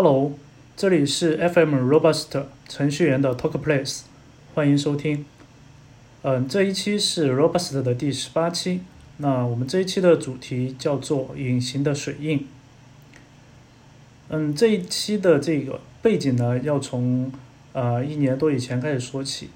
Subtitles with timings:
[0.00, 0.32] Hello，
[0.76, 4.02] 这里是 FM Robust 程序员的 Talk Place，
[4.54, 5.26] 欢迎收听。
[6.22, 8.82] 嗯，这一期是 Robust 的第十八期。
[9.16, 12.46] 那我们这一期的主题叫做隐形的水印。
[14.28, 17.32] 嗯，这一期的这个背景呢，要从
[17.72, 19.50] 呃一年多以前开始说起。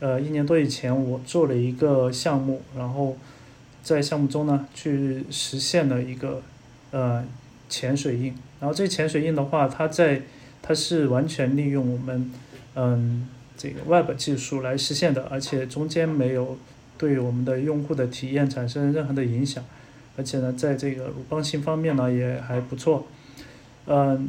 [0.00, 3.18] 呃，一年多以前我做了一个项目，然后
[3.82, 6.40] 在项目中呢，去实现了一个
[6.90, 7.22] 呃
[7.74, 8.32] 潜水印。
[8.60, 10.22] 然后这潜水印的话，它在
[10.62, 12.30] 它是完全利用我们
[12.76, 16.56] 嗯这个 Web 技术来实现的，而且中间没有
[16.96, 19.64] 对我们的用户的体验产生任何的影响，
[20.16, 23.06] 而且呢，在这个鲁棒性方面呢也还不错。
[23.86, 24.28] 嗯，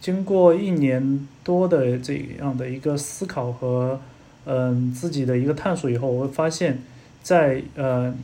[0.00, 4.00] 经过一年多的这样的一个思考和
[4.44, 6.82] 嗯自己的一个探索以后，我会发现，
[7.22, 8.14] 在呃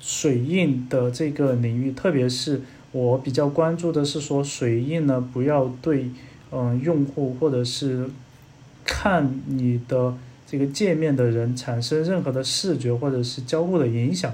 [0.00, 2.60] 水印的这个领域，特别是
[2.92, 6.10] 我比较关注的是说水印呢，不要对
[6.50, 8.06] 嗯用户或者是
[8.84, 10.14] 看你的
[10.46, 14.30] 这个界面的人产生任何的视觉或者是交互的影响。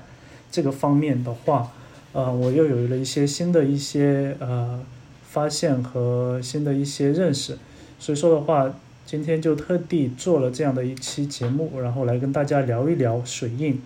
[0.51, 1.71] 这个方面的话，
[2.13, 4.81] 呃，我又有了一些新的一些呃
[5.23, 7.57] 发现和新的一些认识。
[8.01, 8.75] 所以说的话，
[9.07, 13.81] 今天就特地做了这样的一期节目，然后来跟大家聊一聊水印。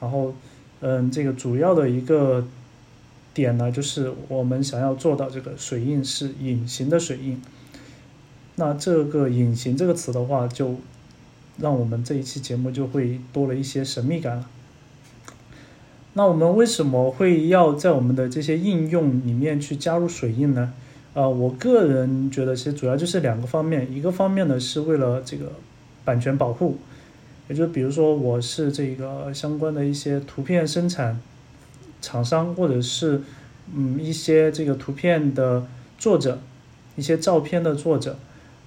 [0.00, 0.34] 然后，
[0.80, 2.44] 嗯，这个主要的一个。
[3.36, 7.42] 点呢，就是我们想要做到这个水印是隐形的水印。
[8.54, 10.76] 那这个“隐形”这个词的话，就
[11.58, 14.48] 让我们这一期节目就会多了一些神秘感了。
[16.14, 20.72] 那我们为什么会要在我们的这些应用里面去加入水印呢？
[21.12, 25.52] 呃，我个人觉得其实主要就是两个方面，一个方面呢是为了这个
[26.06, 26.78] 版权保护，
[27.48, 31.20] 也就比如说我是这个相关的一些图片生产。
[32.06, 33.20] 厂商或者是
[33.74, 35.66] 嗯一些这个图片的
[35.98, 36.38] 作者，
[36.94, 38.16] 一些照片的作者，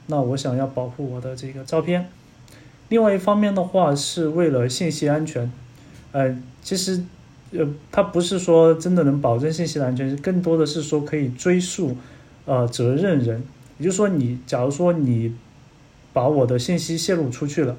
[0.07, 2.09] 那我想要保护我的这个照片。
[2.89, 5.49] 另外一方面的话，是为了信息安全。
[6.11, 7.01] 呃，其实
[7.51, 11.95] 呃，它不是说真的能保证信息的安全，更多的是说可以追溯
[12.45, 13.41] 呃责任人。
[13.77, 15.33] 也就是说，你假如说你
[16.11, 17.77] 把我的信息泄露出去了。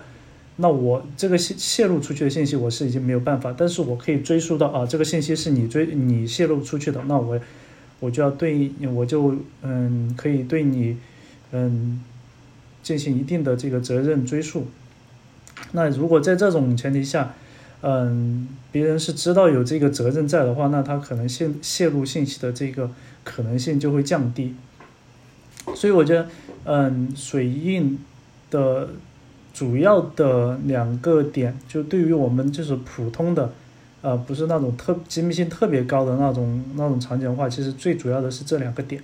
[0.57, 7.41] 那我这个泄泄露出去的信息，我是已经没有办法，但是我可以追溯到啊，这个信息是你追你泄露出去的，那我
[7.99, 10.99] 我就要对我就嗯可以对你
[11.53, 12.03] 嗯
[12.83, 14.67] 进行一定的这个责任追溯。
[15.73, 17.35] 那如果在这种前提下，
[17.81, 22.91] 嗯，别人是知道有这个责任在的话，那他可能泄泄露信息的这个
[23.25, 24.55] 可能性就会降低。
[25.75, 26.29] 所以我觉得，
[26.65, 27.99] 嗯，水印
[28.51, 28.91] 的。
[29.61, 33.53] 主要的两个点，就对于我们就是普通的，
[34.01, 39.03] 呃，不是那种特机密性特别高的那种那种场景的话，其实最主要的是这两个点。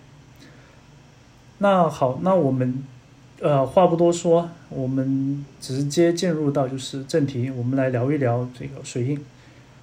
[1.59, 2.83] 那好，那我们
[3.43, 9.23] 呃话不多说，我们直接进入到就是正题，我们来聊一聊这个水印。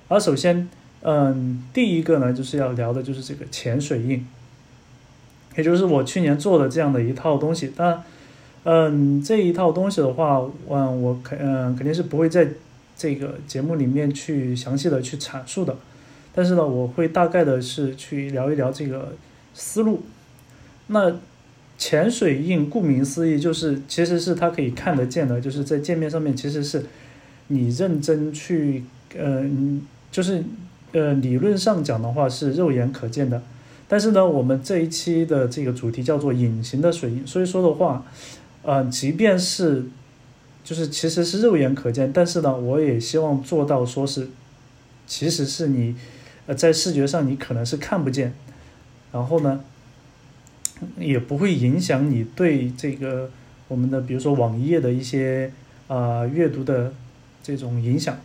[0.07, 0.67] 而首先，
[1.03, 4.25] 嗯，第一个呢就是要聊的就是这个潜水印，
[5.55, 8.01] 也就是我去年做的这样的一套东西，但。
[8.65, 12.47] 嗯，这一套东西的话，嗯，我肯嗯肯定是不会在
[12.95, 15.75] 这个节目里面去详细的去阐述的，
[16.33, 19.15] 但是呢，我会大概的是去聊一聊这个
[19.53, 20.03] 思路。
[20.87, 21.13] 那
[21.77, 26.85] 潜水印顾名思义，就是其实是它可以看得见的，就是在界面上面，其实是
[27.47, 28.85] 你认真去，
[29.17, 30.41] 嗯，就是
[30.93, 33.41] 呃理论上讲的话是肉眼可见的，
[33.89, 38.05] 但是呢，我们这一期的这个主题叫做隐形的水印，所以说的话。
[38.63, 39.83] 呃，即便是，
[40.63, 44.29] 就是其实是肉眼可见，但是呢，我也希望做到说是，
[45.05, 45.95] 其实是你，
[46.47, 48.33] 呃，在视觉上你可能是看不见，
[49.11, 49.59] 然后呢，
[50.97, 53.29] 也不会影响你对这个
[53.67, 55.51] 我们的比如说网页的一些
[55.89, 56.93] 啊阅读的
[57.43, 58.17] 这种影响。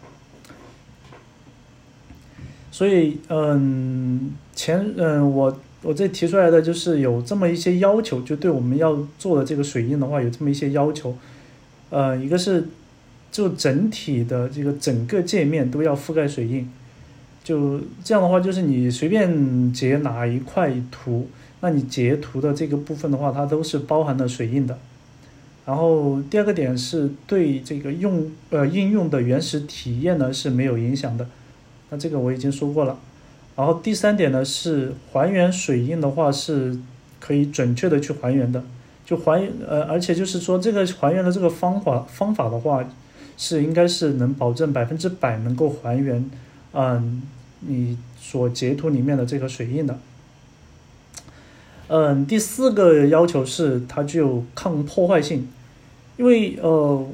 [2.71, 5.61] 所以，嗯，前嗯我。
[5.83, 11.17] 我这提出来的就是有这么一些要求，就对我们要做的这个水印的话，有这么一些要求。
[11.91, 12.67] 呃，一个是
[13.31, 16.69] 就整体的这个整个界面都要覆盖水印，
[17.45, 21.29] 就这样的话，就是你随便截哪一块图，
[21.61, 24.79] 那你截图的这个部分的话，它都是包含了水印的。
[25.65, 31.29] 然后第二个点是对这个用呃应用的原始体验呢是没有影响的，
[31.91, 32.99] 那这个我已经说过了。
[33.59, 36.79] 然后第三点呢是还原水印的话是
[37.19, 38.63] 可以准确的去还原的，
[39.05, 42.89] 就还呃，而且就是说这个还原的这个方法方法的话
[43.37, 46.25] 是应该是能保证百分之百能够还原，
[46.73, 47.21] 嗯，
[47.61, 49.99] 你所截图里面的这个水印的。
[51.89, 55.49] 嗯，第四个要求是它具有抗破坏性，
[56.17, 57.05] 因为呃，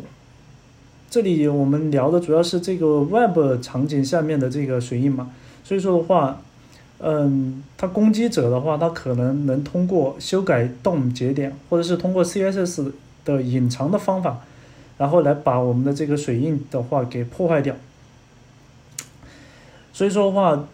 [1.08, 5.30] 这里我们聊的主要是这个 Web 场景下面的这个水印嘛，
[5.64, 6.40] 所以说的话，
[6.98, 12.92] 嗯，它攻击者的话，它可能能通过修改 DOM 节点，或者是通过 CSS
[13.24, 14.44] 的隐藏的方法，
[14.98, 17.74] 然后来把我们的这个水印的话给破坏掉。
[19.92, 20.68] 所以说的话，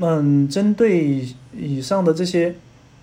[0.00, 2.54] 嗯，针对以上的这些。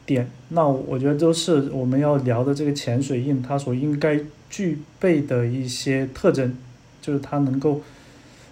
[0.06, 4.20] 点，那我觉得都是我们要聊的这个潜水印它所应该
[4.50, 6.58] 具备的一些特征，
[7.02, 7.80] 就是它能够，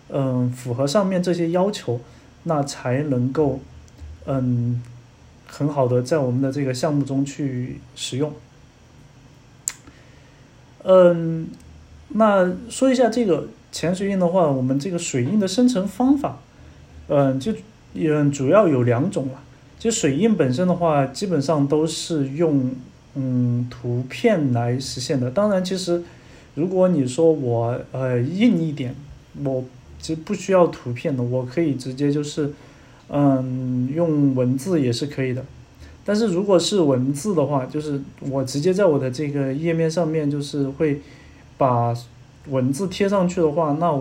[0.08, 2.00] 嗯，符合上面这些要求，
[2.44, 3.60] 那才能够，
[4.26, 4.82] 嗯，
[5.48, 8.34] 很好的在我们的这个项目中去使用。
[10.84, 11.48] 嗯，
[12.10, 16.40] 那说一下这个潜水印的话，我们这个水印的生成方法，
[17.08, 17.54] 嗯，就
[17.94, 19.42] 嗯主要有两种了。
[19.78, 22.72] 就水印本身的话，基本上都是用
[23.16, 25.30] 嗯图片来实现的。
[25.32, 26.04] 当然，其实
[26.56, 28.96] 如果你说我呃硬一点，
[29.44, 29.64] 我
[30.02, 32.52] 其实不需要图片的，我可以直接就是
[33.10, 35.46] 嗯用文字也是可以的。
[36.04, 41.00] 但是如果是文字的话，就是我直接在我的这个页面上面就是会
[41.58, 41.96] 把
[42.50, 43.98] 文字贴上去的话，那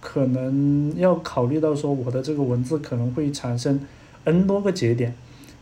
[0.00, 3.80] 可能要考虑到说我的这个文字可能会产生。
[4.24, 5.14] n 多个节点，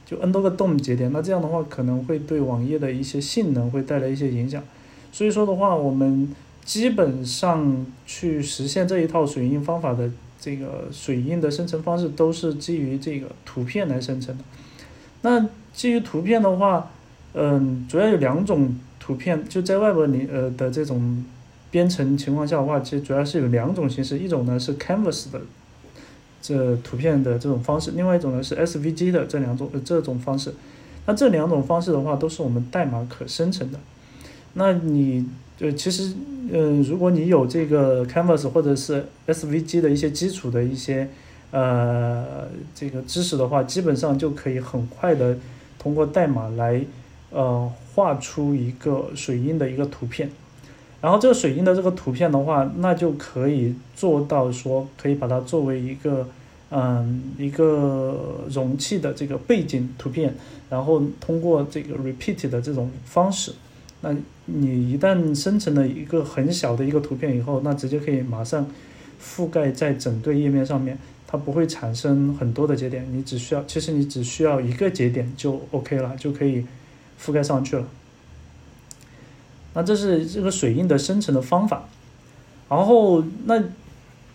[0.06, 4.64] 就 n 多个 DOM 节点，那这样的话可能会对网页的一些性能会带来一些影响。
[5.12, 6.34] 所以说的话，我们
[6.64, 14.44] 基本上去实现这一套水印方法的这个水印的生成方式，都是基于这个图片来生成的。
[15.22, 16.90] 那基于图片的话，
[17.34, 21.24] 嗯，主要有两种图片，就在外部里呃的这种
[21.70, 25.40] 编程情况下的话，其实主要是有两种形式，一种呢是 Canvas 的。
[26.46, 30.52] 这图片的这种方式，另外一种呢是 SVG 的这两种这种方式，
[31.06, 33.80] 那这两种方式的话都是我们代码可生成的。
[34.52, 36.12] 那你就其实
[36.52, 41.08] 嗯如果你有这个 Canvas 或者是 SVG 的一些基础的一些
[41.50, 45.36] 呃这个知识的话，基本上就可以很快的
[45.78, 46.84] 通过代码来
[47.30, 50.30] 呃画出一个水印的一个图片。
[51.00, 56.26] 然后这个水印的这个图片的话，那就可以做到说，可以把它作为一个，
[56.70, 60.34] 嗯，一个容器的这个背景图片，
[60.70, 63.52] 然后通过这个 repeat 的这种方式，
[64.04, 64.14] 那
[64.44, 68.68] 你一旦生成了一个很小的一个图片以后，那直接可以马上
[69.18, 76.66] 覆盖在整对页面上面，它不会产生很多的节点，你只需要，其实你只需要一个节点就 OK 了，就可以
[77.18, 77.88] 覆盖上去了。
[79.72, 81.88] 那这是这个水印的生成的方法，
[82.68, 83.62] 然后那，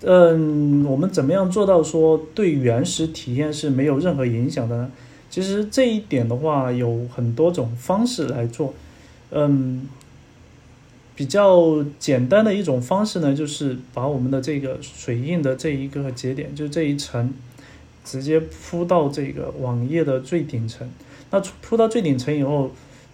[0.01, 4.91] 嗯，我们怎么样做到说对原始体验是没有任何影响的呢？
[5.29, 8.73] 其实这一点的话有很多种方式来做，
[9.31, 9.87] 嗯，
[11.15, 17.33] 比较简单的一种方式呢，就是把我们的这个水印的这一个节点，就这一层，
[18.03, 20.89] 直接铺到这个网页的最顶层。
[21.31, 22.71] 那铺到最顶层以后。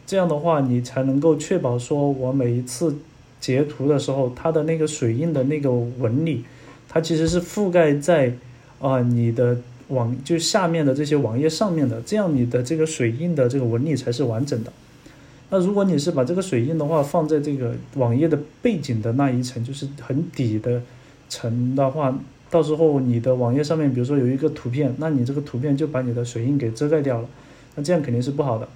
[0.08, 2.96] 这样的话，你才能够确保说，我每一次
[3.42, 6.44] 截图的时候，它的那个水印的那个纹理，
[6.88, 8.32] 它其实是覆盖在
[8.80, 9.58] 啊你的
[9.88, 14.72] 网就下面的这些网页上面的，这样你的这个水印的这个纹理才是完整的。
[15.50, 20.82] 那如果你是把这个水印的话放在这个网页的背景的那一层，就是很底的
[21.30, 22.18] 层的话，
[22.50, 27.30] 到时候你的网页上面，比如说有一个图片，那你这个图片就把你的水印给遮盖掉了，
[27.76, 28.68] 那这样肯定是不好的。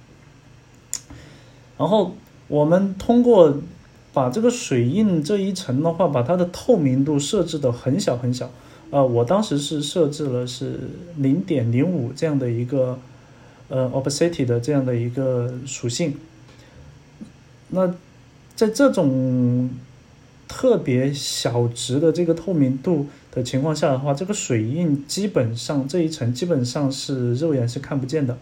[1.76, 2.14] 然后
[2.46, 3.58] 我们通过
[4.12, 8.48] 把这个水印这一层的话，把它的透明度设置的很小很小，
[8.90, 10.78] 呃，我当时是设置了是
[11.16, 12.96] 零点零五这样的一个
[13.68, 16.14] 呃 opacity 的这样的一个属性。
[17.70, 17.94] 那
[18.54, 19.70] 在这种
[20.48, 28.36] 特别小值的这个透明度的情况下的话，这个水印基本上这一层基本上是肉眼是看不见的。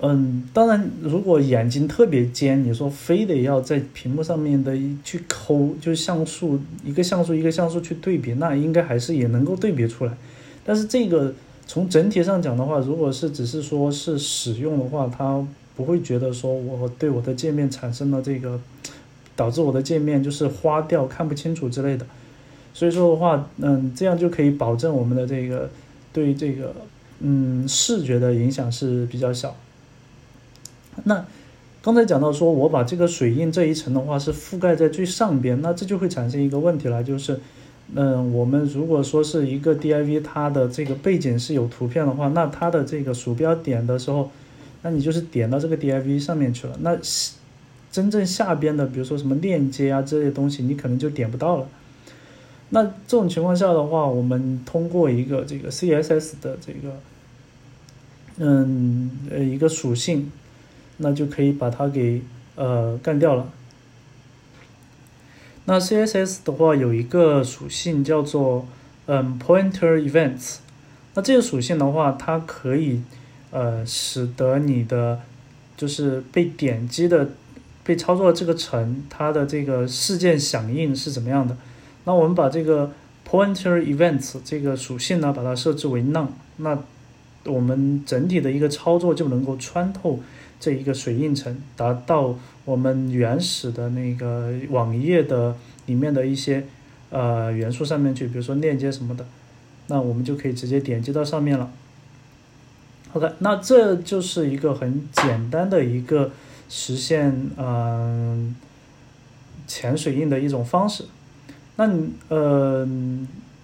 [0.00, 10.12] 嗯，当然，如果眼睛特别尖，你说非得要在屏幕上面的去抠，就像素一个像素一个像素去对比，那应该还是也能够对比出来。
[10.64, 11.34] 但是这个
[11.66, 15.44] 从整体上讲的话，如果是只是说是使用的话，它
[15.78, 18.58] 不会觉得说我对我的界面产生了这个
[19.36, 22.04] 导致我的界面就是花掉看不清楚之类的。
[22.74, 25.70] 所以说的话，嗯，这样就可以保证我们的这个
[26.12, 26.74] 对这个
[27.20, 29.54] 嗯视觉的影响是比较小。
[31.04, 31.24] 那
[31.80, 37.38] 刚才讲到说，我把这个水印这一层的话是覆盖在最上边，那这就会产生一个问题了，就是，
[37.94, 44.30] 嗯，我们如果说是一个 div，它的这个背景是有图片的话，那它的这个鼠标点的时候，
[44.88, 46.74] 那你就是点到这个 div 上面去了。
[46.80, 46.98] 那
[47.92, 51.68] 真正下边的，比如说什么链接啊这些东西，你可能就点不到了。
[52.70, 57.00] 那这种情况下的话，我们通过一个这个 CSS 的这个，
[58.38, 60.32] 嗯呃一个属性，
[60.96, 62.22] 那就可以把它给
[62.56, 63.50] 呃干掉了。
[65.66, 68.66] 那 CSS 的话有一个属性叫做
[69.04, 70.60] 嗯 Pointer Events，
[71.14, 73.02] 那这个属性的话，它可以
[73.50, 75.20] 呃使得你的
[75.76, 77.30] 就是被点击的。
[77.84, 81.56] 被操作的这个层，它的这个事件响应是怎么样的？
[82.04, 82.92] 那我们把这个
[83.26, 86.26] pointer events 这个属性呢，把它设置为 none，
[86.58, 86.78] 那
[87.46, 90.20] 我们整体的一个操作就能够穿透
[90.60, 96.66] 这一个水印层，达到我们原始的那个网页的里面的一些
[97.08, 99.24] 呃元素上面去，比如说链接什么的，
[99.86, 101.72] 那我们就可以直接点击到上面了。
[103.18, 106.30] OK，那这就是一个很简单的一个。
[106.70, 108.54] 实现嗯
[109.66, 111.06] 潜水印的一种方式。
[111.76, 112.86] 那你呃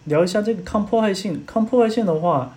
[0.04, 1.42] 聊一下这个抗破坏性。
[1.46, 2.56] 抗破坏性的话，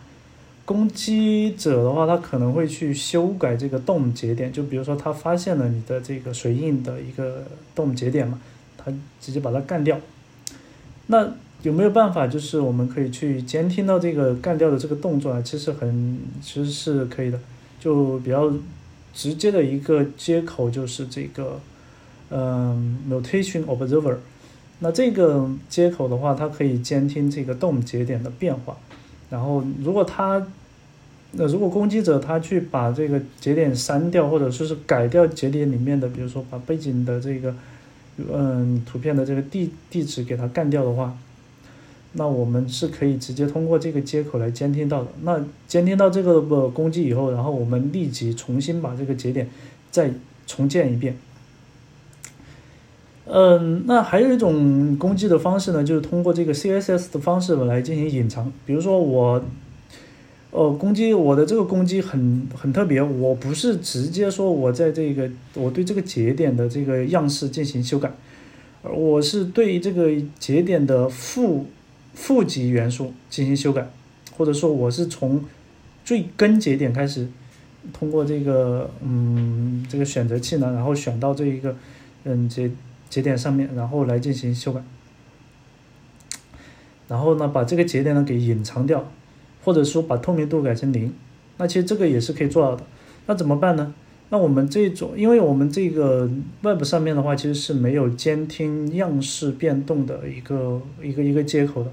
[0.64, 4.50] 攻击者的话，他可能会去修改这个 DOM 节点。
[4.50, 7.44] 就比如说，他发现了你的这个水印的一个
[7.76, 8.40] DOM 节点嘛，
[8.78, 8.90] 他
[9.20, 10.00] 直接把它干掉。
[11.08, 15.42] 那有没有办法，就是我们可以去监听到这个干掉的这个动作啊？
[15.42, 17.40] 其实很其实是可以的，
[17.80, 18.52] 就比较。
[19.14, 21.60] 直接的一个接口就是这个，
[22.30, 24.16] 嗯，notation observer。
[24.78, 28.78] 那这个接口的话，它可以监听这个 DOM 节点的变化。
[29.32, 30.46] 然后，如果它，
[31.32, 37.56] 那如果攻击者他去把这个节点删掉，或者说是改掉节点里面的，比如说把背景的这个，
[38.32, 41.18] 嗯，图片的这个地地址给它干掉的话。
[42.20, 45.10] 那我们是可以直接通过这个接口来监听到的。
[45.22, 49.48] 那监听到这个攻击以后，然后我们立即重新把这个节点
[49.92, 50.12] 再
[50.48, 51.16] 重建一遍。
[53.26, 58.52] 嗯，那还有一种攻击的方式呢，就是通过这个 CSS 的方式来进行隐藏。
[58.66, 59.44] 比如说我，
[60.50, 68.12] 呃，攻击我的这个攻击很很特别，我不是直接说我在这个我对这个节点的这个样式进行修改，
[68.82, 70.10] 我是对这个
[70.40, 71.68] 节点的负。
[72.18, 73.88] 负极元素进行修改，
[74.36, 75.46] 或者说我是从
[76.04, 77.28] 最根节点开始，
[77.94, 81.78] 通过这个嗯这个选择器呢，然后选到这一个
[82.24, 82.72] 嗯节
[83.08, 84.82] 节点上面，然后来进行修改，
[87.08, 89.10] 然后呢把这个节点呢给隐藏掉，
[89.64, 91.14] 或者说把透明度改成零，
[91.58, 92.84] 那其实这个也是可以做到的。
[93.28, 93.94] 那怎么办呢？
[94.30, 96.28] 那我们这种，因为我们这个
[96.62, 101.92] Web 上面的话，其实是没有监听样式变动的一个一个一个接口的。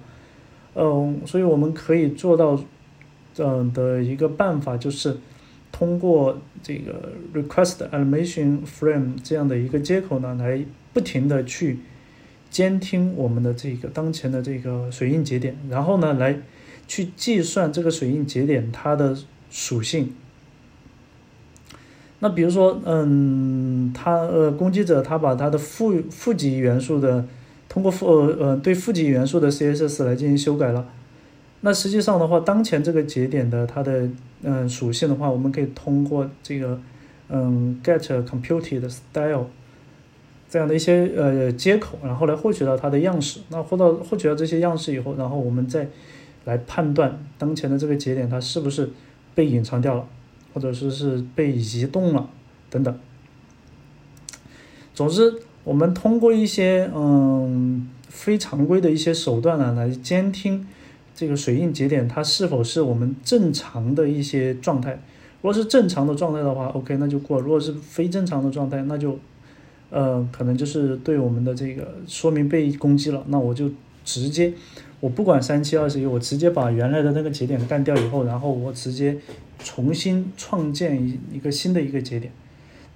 [0.74, 2.62] 嗯，所以我们可以做到，
[3.38, 5.16] 嗯的一个办法就是
[5.70, 11.78] 通过这个 request animation frame 这样的一个接口呢，来不停的去
[12.50, 16.38] 监听我们的这个当前的这个水印节点，然后呢，来
[16.86, 19.16] 去计算这个水印节点它的
[19.50, 20.12] 属性。
[22.20, 27.26] 那比如说，嗯，他呃攻击者他把他的负负极元素的
[27.74, 30.86] 通过负呃呃对负极元素的 CSS 来进行修改了，
[31.62, 34.08] 那实际上的话，当前这个节点的它的
[34.44, 36.80] 嗯属性的话，我们可以通过这个
[37.28, 39.46] 嗯 get computed style
[40.48, 43.40] 这样的一些呃接口，然后来获取到它的样式。
[43.48, 45.88] 那获到获取到这些样式以后，然后我们再
[46.44, 48.88] 来判断当前的这个节点它是不是
[49.34, 50.06] 被隐藏掉了，
[50.52, 52.30] 或者说是被移动了
[52.70, 52.96] 等等。
[54.94, 55.40] 总之。
[55.64, 60.66] 我们通过一些嗯非常规的一些手段呢，来监听
[61.14, 64.92] 这个水印节点它是否是我们正常的一些状态。
[65.40, 69.18] 如果是正常的状态的话，OK，那就过；如果是非正常的状态，那就
[69.90, 73.24] 呃可能就是对我们的这个说明被攻击了。
[73.28, 73.70] 那我就
[74.04, 74.52] 直接
[75.00, 79.16] 我不管三七二十一，我直接把原来的那个节点干掉以后，然后我直接
[79.58, 82.32] 重新创建一一个新的一个节点。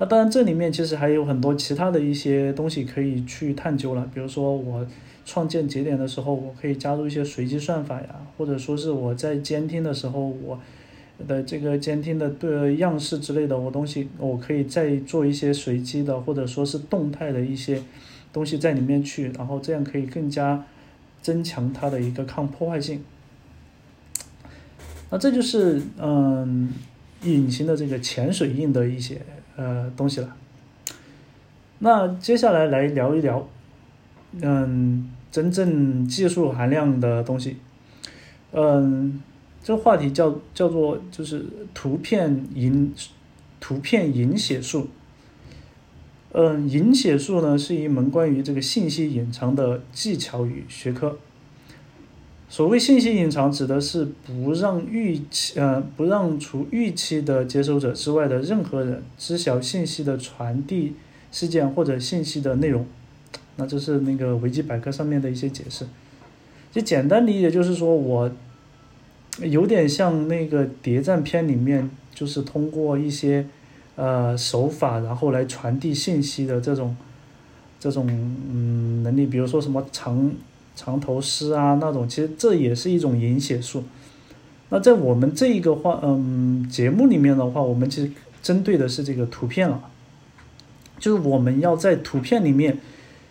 [0.00, 4.08] 那当然，这里面其实还有很多其他的一些东西可以去探究了。
[4.14, 4.86] 比如说，我
[5.24, 10.60] 创建节点的时候，我可以加入一些随机算法呀，或者说是我在监听的时候，我
[11.26, 17.82] 的这个监听的对样式之类的，我东西我可以再做一些随机的，或者说是动态的一些
[18.32, 20.64] 东西在里面去，然后这样可以更加
[21.20, 23.02] 增强它的一个抗破坏性。
[25.10, 26.72] 那这就是嗯，
[27.24, 29.20] 隐形的这个潜水印的一些。
[29.58, 30.36] 呃，东西了。
[31.80, 33.48] 那接下来来聊一聊，
[34.40, 37.56] 嗯，真正技术含量的东西。
[38.52, 39.20] 嗯，
[39.60, 42.94] 这话题叫叫做就是图片引
[43.58, 44.86] 图片隐写术。
[46.30, 51.18] 嗯，隐写术呢是一门关于这个信息隐藏的技巧与学科。
[52.50, 60.94] 所谓信息隐藏，指的是不让预期呃不让除预期的接收者之外的任何人知晓信息的传递
[61.30, 62.86] 事件或者信息的内容。
[63.56, 65.86] 那这是那个维基百科上面的一些解释。
[66.72, 68.30] 就简单理解就是说我
[69.42, 73.46] 有点像那个谍战片里面，就是通过一些
[73.96, 76.96] 呃手法，然后来传递信息的这种
[77.78, 80.32] 这种嗯能力，比如说什么长。
[80.78, 83.82] 长头诗啊，那种其实这也是一种隐写术。
[84.68, 89.90] 那在我们这一个话，嗯，节目里面的话，我们其实针对的是这个图片了，
[91.00, 92.78] 就是我们要在图片里面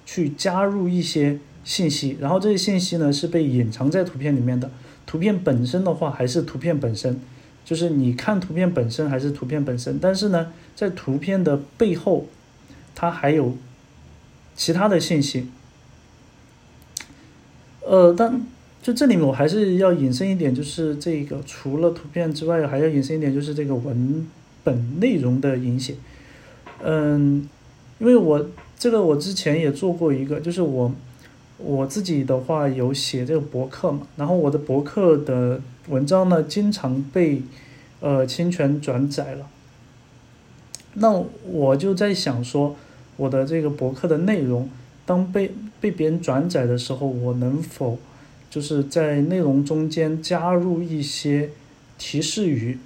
[0.06, 4.70] 去加入一些信息，然后这些信息呢是被隐藏在图片里面的。
[5.06, 7.18] 图片本身的话还是图片本身，
[7.64, 12.26] 就是你看图片本身还是图片本身，但是呢，在图片的背后，
[12.94, 13.56] 它还有
[14.54, 15.48] 其他的信息。
[17.90, 18.46] 呃，但
[18.82, 24.28] 就这里面我还是要引申一点，就是这个除了图片之外，还要引申一点，就是这个文
[24.62, 25.96] 本内容的影响。
[26.84, 27.48] 嗯，
[28.00, 28.46] 因为我
[28.78, 30.92] 这个我之前也做过一个，就是我
[31.58, 37.42] 我自己的话有写这个博客嘛，然后我的博客的文章呢，经常被
[38.02, 39.48] 呃侵权转载了。
[40.96, 42.76] 那我就在想说，
[43.16, 44.70] 我的这个博客的内容。
[45.08, 47.98] 当被被别人转载的时候，我能否
[48.50, 51.50] 就是在内容中间加入一些
[51.98, 52.78] 提示语？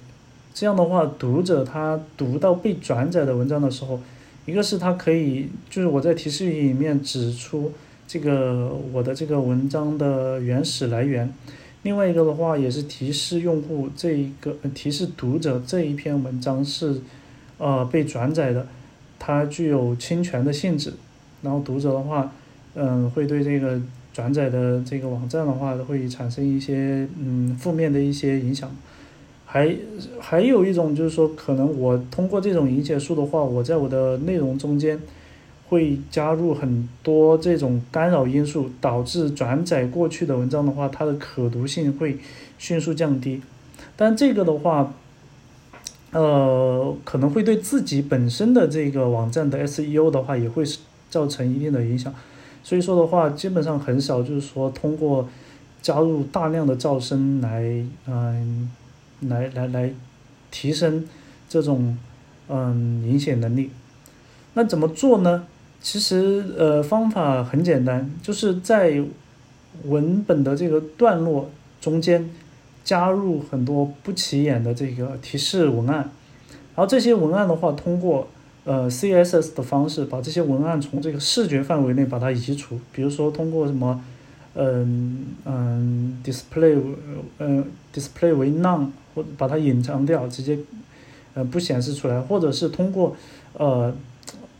[0.54, 4.00] 这样的话，读者他读到被转载的文章的时候，
[4.44, 7.72] 一个是他可以就是我在提示语里面指出
[8.06, 11.32] 这个我的这个文章的原始来源，
[11.82, 17.00] 另外一个的话也是提示用户这一个提示读者这一篇文章是
[17.56, 18.66] 呃被转载的，
[19.18, 20.92] 它具有侵权的性质。
[21.40, 22.32] 然后读者的话，
[22.74, 23.78] 嗯，会对这个
[24.14, 28.74] 转载的这个网站的话，会产生一些嗯负面的一些影响。
[29.44, 29.76] 还
[30.18, 34.98] 还有一种就是说，可能我通过这种引写术的话，我在我的内容中间
[35.68, 42.16] 会加入很多这种干扰因素，导致转载过去的文章的话，它的可读性会
[42.58, 43.42] 迅速降低。
[43.94, 44.94] 但这个的话，
[46.12, 50.64] 呃，可能会对自己本身的这个网站的 SEO 的话，也会。
[51.12, 52.10] 造成一定的影响，
[52.64, 55.28] 所以说的话，基本上很少就是说通过
[55.82, 58.70] 加入大量的噪声来，嗯，
[59.20, 59.92] 来来来
[60.50, 61.04] 提升
[61.48, 61.98] 这种
[62.48, 63.70] 嗯影响能力。
[64.54, 65.44] 那怎么做呢？
[65.80, 69.02] 其实呃方法很简单，就是在
[69.84, 72.30] 文本的这个段落中间
[72.84, 78.28] 加入很多不起眼的这个提示文案，然后这些文案的话通过。
[78.64, 84.00] 呃，CSS 的方式把这些文案从这个视觉范围内把它移除，比如说通过什么，
[84.54, 86.80] 嗯嗯，display，
[87.38, 90.58] 呃，display 为 none 或把它隐藏掉，直接
[91.34, 93.16] 呃不显示出来，或者是通过
[93.54, 93.92] 呃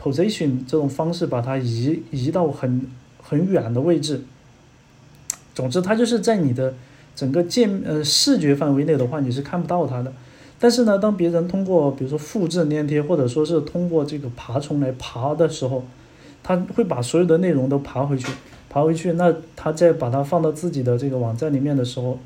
[0.03, 2.87] position 这种方式把它移移到很
[3.23, 4.23] 很远的位置。
[5.55, 6.75] 总之，它就是在你的
[7.15, 10.13] 整个界呃视觉范围内的话，你是看不到它的。
[10.63, 15.83] 但是呢，当别人通过比如说复制粘贴，或者说是通过这个爬虫来爬的时候，
[16.41, 18.29] 他会把所有的内容都爬回去，
[18.71, 19.15] 爬回去。
[19.15, 22.17] 那他再把它放到自己的这个网站里面的时候，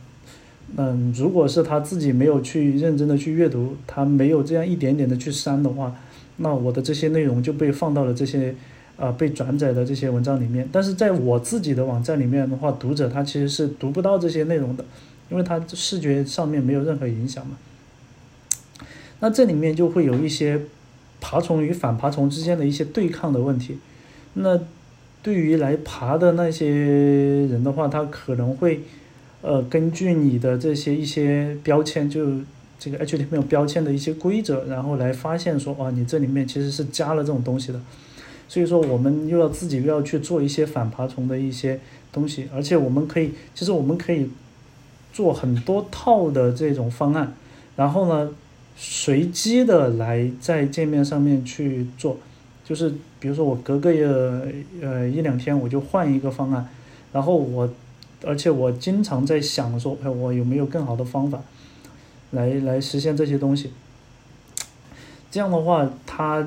[0.77, 5.97] 嗯，如果是他自己没有去认真的去阅读，他没有这样一点点的去删的话，
[6.37, 8.55] 那我的这些内容就被放到了这些
[8.99, 10.69] 啊被转载的这些文章里面。
[10.71, 14.85] 但是在我自己的网站里面的话，读者他其实是读不到这些内容的，
[15.31, 17.57] 因为他视觉上面没有任何影响嘛。
[19.21, 20.61] 那这里面就会有一些
[21.21, 23.79] 爬虫与反爬虫之间的一些对抗的问题。
[24.35, 24.61] 那
[25.23, 28.83] 对于来爬的那些人的话，他可能会
[29.41, 32.27] 呃根据你的这些一些标签，就
[32.79, 37.81] 这个 HTML 标签的一些规则，然后来发现说，啊，你这里面其实是加了这种东西的。
[38.47, 41.81] 所以说，我们又要自己又要去做一些反爬虫的一些
[42.13, 44.29] 东西，而且我们可以，其实我们可以
[45.13, 47.33] 做很多套的这种方案，
[47.77, 48.31] 然后呢。
[48.79, 52.19] 随机的来在界面上面去做，
[52.63, 53.91] 就是比如说我隔个
[54.83, 56.69] 呃一两天我就换一个方案，
[57.11, 57.73] 然后我，
[58.23, 61.43] 而且我经常在想说，哎，我有没有更好的方法，
[62.33, 63.71] 来来实现这些东西。
[65.31, 66.47] 这样的话，他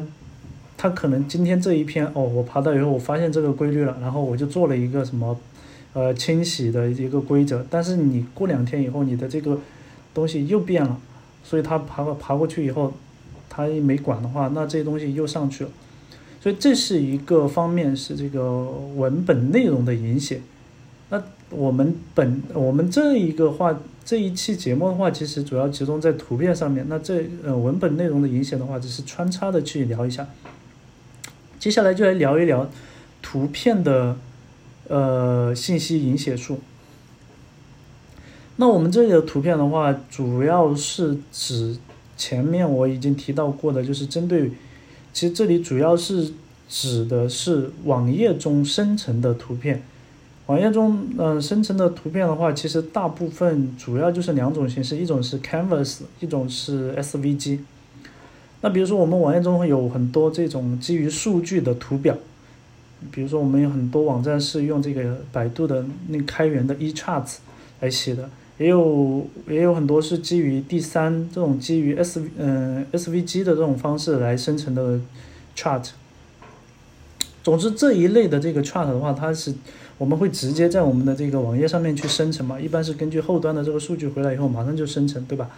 [0.78, 5.36] 他可能今天这一篇哦，我爬到以后我发现这个规律了，然后我就做了一个什么，
[5.94, 9.60] 呃，清洗的一个规则，但是你过两天以后，你的这个
[10.14, 11.00] 东西又变了。
[11.50, 12.94] 所以他爬过爬过去以后，
[13.50, 15.70] 它一没管的话，那这些东西又上去了。
[16.40, 18.62] 所以这是一个方面，是这个
[18.96, 20.38] 文本内容的影响。
[21.10, 26.86] 那我们本我们这一个话，这一期节目的话，其实主要集中在图片上面。
[26.88, 30.28] 那这呃文本内容的影响的话，只是穿插的去聊一下。
[31.58, 32.70] 接下来就来聊一聊
[33.24, 34.16] 图片的
[34.88, 36.60] 呃信息影响数。
[38.62, 41.78] 那我们这里的图片的话，主要是指
[42.18, 44.52] 前面我已经提到过的，就是针对。
[45.14, 46.34] 其实这里主要是
[46.68, 49.82] 指的是网页中生成的图片。
[50.48, 57.60] 网页中，嗯，生成的图片的话，其实大部分主要就是两种形式，一种是 Canvas，一种是 SVG。
[58.60, 62.18] 那比如说，我们网页中会有很多这种基于数据的图表，
[63.10, 67.38] 比如说我们有很多网站是用这个百度的那开源的 eCharts
[67.80, 75.00] 来写的，也有也有很多是基于第三这种基于 S 嗯 SVG 的这种方式来生成的
[75.56, 75.90] chart。
[77.42, 79.56] 总之这一类的这个 chart 的话，它是
[79.98, 85.50] 我们会直接在我们的这个网页上面去生成嘛，一般是根据后端的这个数据回来以后马上就生成，对吧？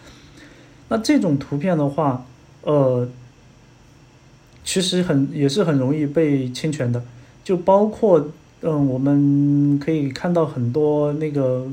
[0.89, 2.25] 那这种图片的话，
[2.61, 3.09] 呃，
[4.63, 7.03] 其实很也是很容易被侵权的，
[7.43, 8.29] 就包括
[8.61, 11.65] 嗯，我们可以看到很多那个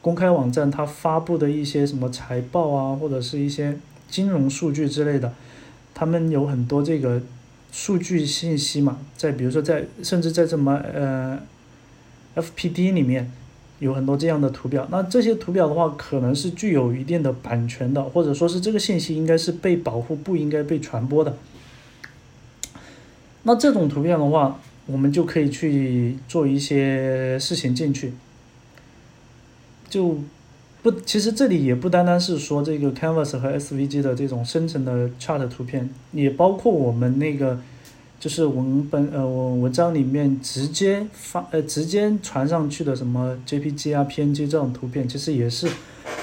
[0.00, 5.32] 公开网站它发布的一些什么财报啊，或者是一些金融数据之类的，
[5.94, 7.20] 他们有很多这个。
[7.72, 11.38] 数据信息嘛，在比如说在甚至在什么呃
[12.34, 13.30] ，FPD 里面
[13.78, 21.36] 有很多这样的图表，那这些图表的话，可能是具有一定的版权的，或者说是这个信息应该是被保护，不应该被传播的。
[23.44, 28.12] 那这种图片的话，我们就可以去做一些事情进去，
[29.90, 30.16] 就。
[30.82, 37.60] 不，其实这里也不单单是说这个 Canvas 和 SVG 的这种生成的 chart 图片，也包括我们那个
[38.18, 45.68] 就是文本呃我文章里面直接发呃直接传上去的什么 JPG 啊 PNG 这种图片，其实也是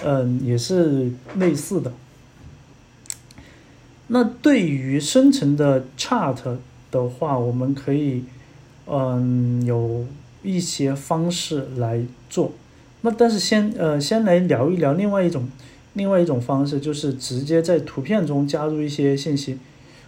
[0.04, 1.94] 嗯也是类似的。
[4.08, 6.58] 那对于生成的 chart
[6.90, 8.24] 的话，我们可以
[8.88, 10.08] 嗯有
[10.42, 12.54] 一些方式来做。
[13.12, 15.48] 但是先呃先来聊一聊另外一种
[15.94, 19.58] 另外一种方式，就是直接在图片中加入一些信息。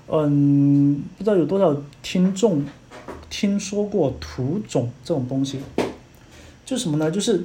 [0.08, 2.64] 嗯，不知道有多少听众
[3.30, 5.60] 听说过图种这种东西？
[6.66, 7.10] 就什么呢？
[7.12, 7.44] 就是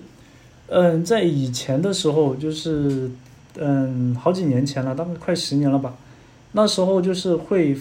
[0.69, 3.11] 嗯，在以前的时候，就是
[3.59, 5.95] 嗯好几年前了，大概快十年了吧。
[6.53, 7.77] 那时候就是会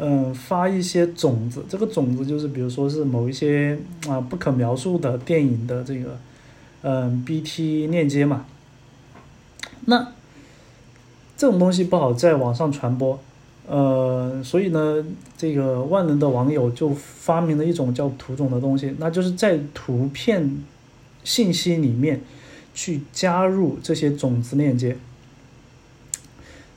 [0.00, 6.18] 嗯发一些种子，这个种子就是比如说是某一些啊不可描述的电影的这个。
[6.84, 8.44] 嗯，BT 链接嘛，
[9.84, 10.12] 那
[11.36, 13.20] 这种东西不好在网上传播，
[13.68, 15.04] 呃，所以呢，
[15.36, 20.62] 这个万能的网友就发明了一种叫图种的东西，那就是在图片
[21.22, 22.20] 信息里面
[22.74, 24.96] 去加入这些种子链接。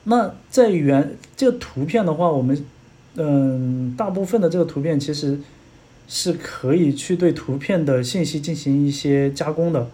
[0.04, 2.64] 那在原这个图片的话，我们
[3.16, 5.40] 嗯，大部分的这个图片其实。
[6.08, 9.88] 是可以去对图片的信息进行一些加工的，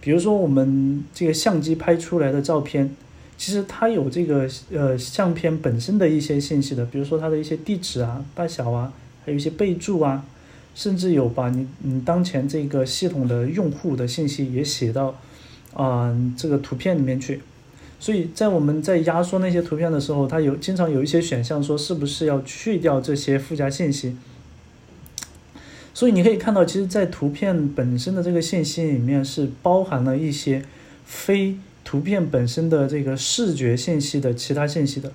[0.00, 2.90] 比如说我们这个相机拍出来的照片，
[3.38, 8.92] 其实它有这个呃相片本身的一些信息的，比如说它的一些地址啊、大小啊，
[9.24, 10.24] 还有一些备注啊，
[10.74, 15.16] 甚至有把你你当前这个系统的用户的信息也写到
[15.74, 17.40] 啊这个图片里面去，
[18.00, 24.16] 所以在我们在压缩那些图片的时候，它有经常有一些选项说是不是要去掉这些附加信息。
[25.94, 30.64] 所以你可以看到，其实，在图片本身的这个信息里面，是包含了一些
[31.04, 35.12] 非图片本身的这个视觉信息的其他信息的。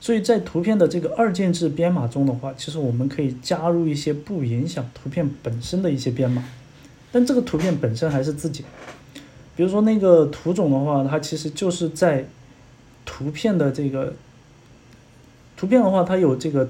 [0.00, 6.42] 所以在图片的这个二进制编码中的话，其实我们可以加入一些不影响图片本身的一些编码，
[7.12, 8.64] 但这个图片本身还是自己。
[9.54, 12.26] 比如说那个图种的话，它其实就是在
[13.04, 14.14] 图片的这个
[15.58, 16.66] 图片的话，它有这个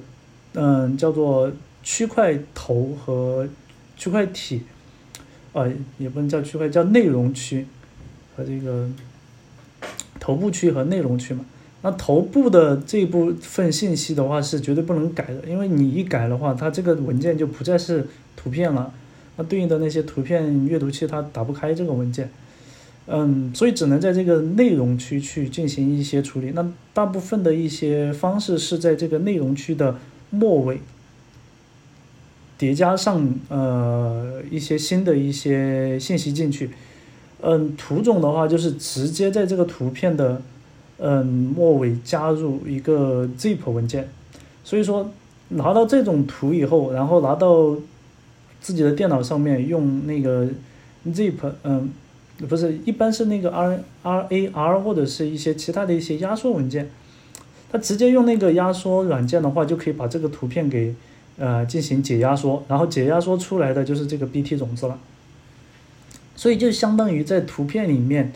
[0.54, 1.52] 嗯叫做。
[1.86, 3.48] 区块头和
[3.96, 4.62] 区块体，
[5.52, 7.64] 呃，也不能叫区块，叫内容区
[8.34, 8.88] 和这个
[10.18, 11.46] 头部区和内容区嘛。
[11.82, 18.92] 那头部的这部分信息的话是绝对不能改的，因为你一改的话，它这个文件就不再是图片了。
[19.36, 22.28] 那对应的那些图片阅读器它打不开这个文件，
[23.06, 26.50] 嗯，所以只能在这个内容区去进行一些处理。
[26.52, 29.96] 那大部分的一些方式是在这个内容区的
[30.30, 30.80] 末尾。
[32.58, 36.70] 叠加上呃一些新的一些信息进去，
[37.42, 40.40] 嗯，图种的话就是直接在这个图片的
[40.98, 44.08] 嗯末尾加入一个 zip 文件，
[44.64, 45.10] 所以说
[45.48, 47.76] 拿到这种图以后，然后拿到
[48.60, 50.48] 自己的电脑上面用那个
[51.08, 51.90] zip，嗯，
[52.48, 56.90] 不是，一般是那个 r r a r 或者是一些其他的一些压缩文件，
[57.70, 60.94] 它直接用那个压缩软件的话，就可以把这个图片给
[61.38, 64.98] 呃进行解压缩，然后解压缩出来的就是这个 bt 种子了，
[66.34, 68.32] 所以就相当于在图片里面。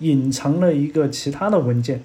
[0.00, 2.02] 隐藏了一个其他的文件，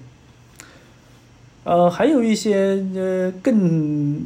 [1.64, 4.22] 呃，还有一些呃更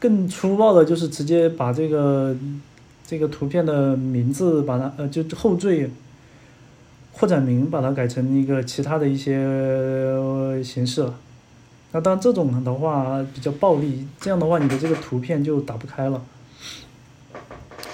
[0.00, 2.36] 更粗暴的，就是直接把这个
[3.06, 5.88] 这个图片的名字把它呃就后缀
[7.12, 9.32] 扩展名把它改成一个其他的一些
[10.64, 11.14] 形式了。
[11.92, 16.24] 那当这种的话比较暴力，这样的话你的这个图片就打不开了。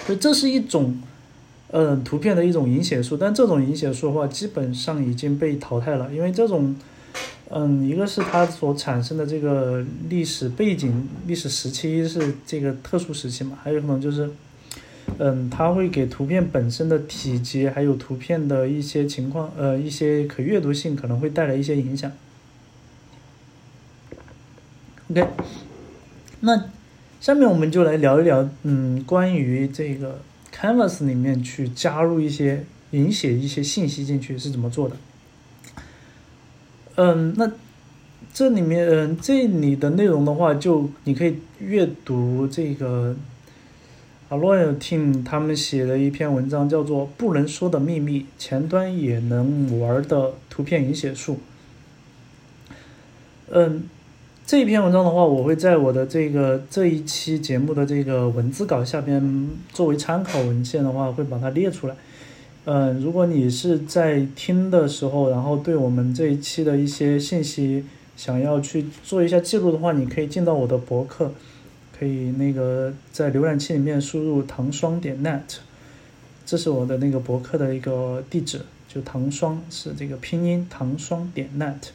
[0.06, 1.00] 所以这是一种。
[1.76, 6.76] 嗯，图片的一种隐写术，但这种隐写术的话，基本上已经被淘汰了，因为这种，
[7.50, 14.30] 嗯，一个是它所产生的这个历史背景、历史时期是这个特殊时期嘛，还有可能就是，
[15.18, 22.12] 嗯，它会给图片本身的体积还有图片的一些情况，呃，一些可阅读性可能会带来一些影响。
[25.10, 25.26] OK，
[26.40, 26.64] 那
[27.20, 30.20] 下面我们就来聊一聊，嗯，关于这个。
[30.56, 34.96] Canvas 里面去加入一些引写一些信息进去是怎么做的？
[36.94, 37.50] 嗯，那
[38.32, 43.16] 这里面嗯这里的内容的话，就你可以阅读这个
[44.28, 51.40] a l o y Team 他们写的一篇文章，叫做《不能说的秘密：前端也能玩的图片引写术》。
[53.50, 53.88] 嗯。
[54.46, 61.96] 这一篇文章的话，我会在我的这个这一期节目的这个文字稿下边作为参考文献的话，会把它列出来。
[62.66, 67.86] 嗯，如果你是在听的时候，然后对我们这一期的一些信息
[68.18, 71.32] 想要去做一下记录的话，你可以进到我的博客，
[71.98, 75.56] 可以那个在浏览器里面输入糖霜点 net，
[76.44, 81.88] 这是我的那个博客的一个地址，就糖霜是这个拼音糖霜点 net，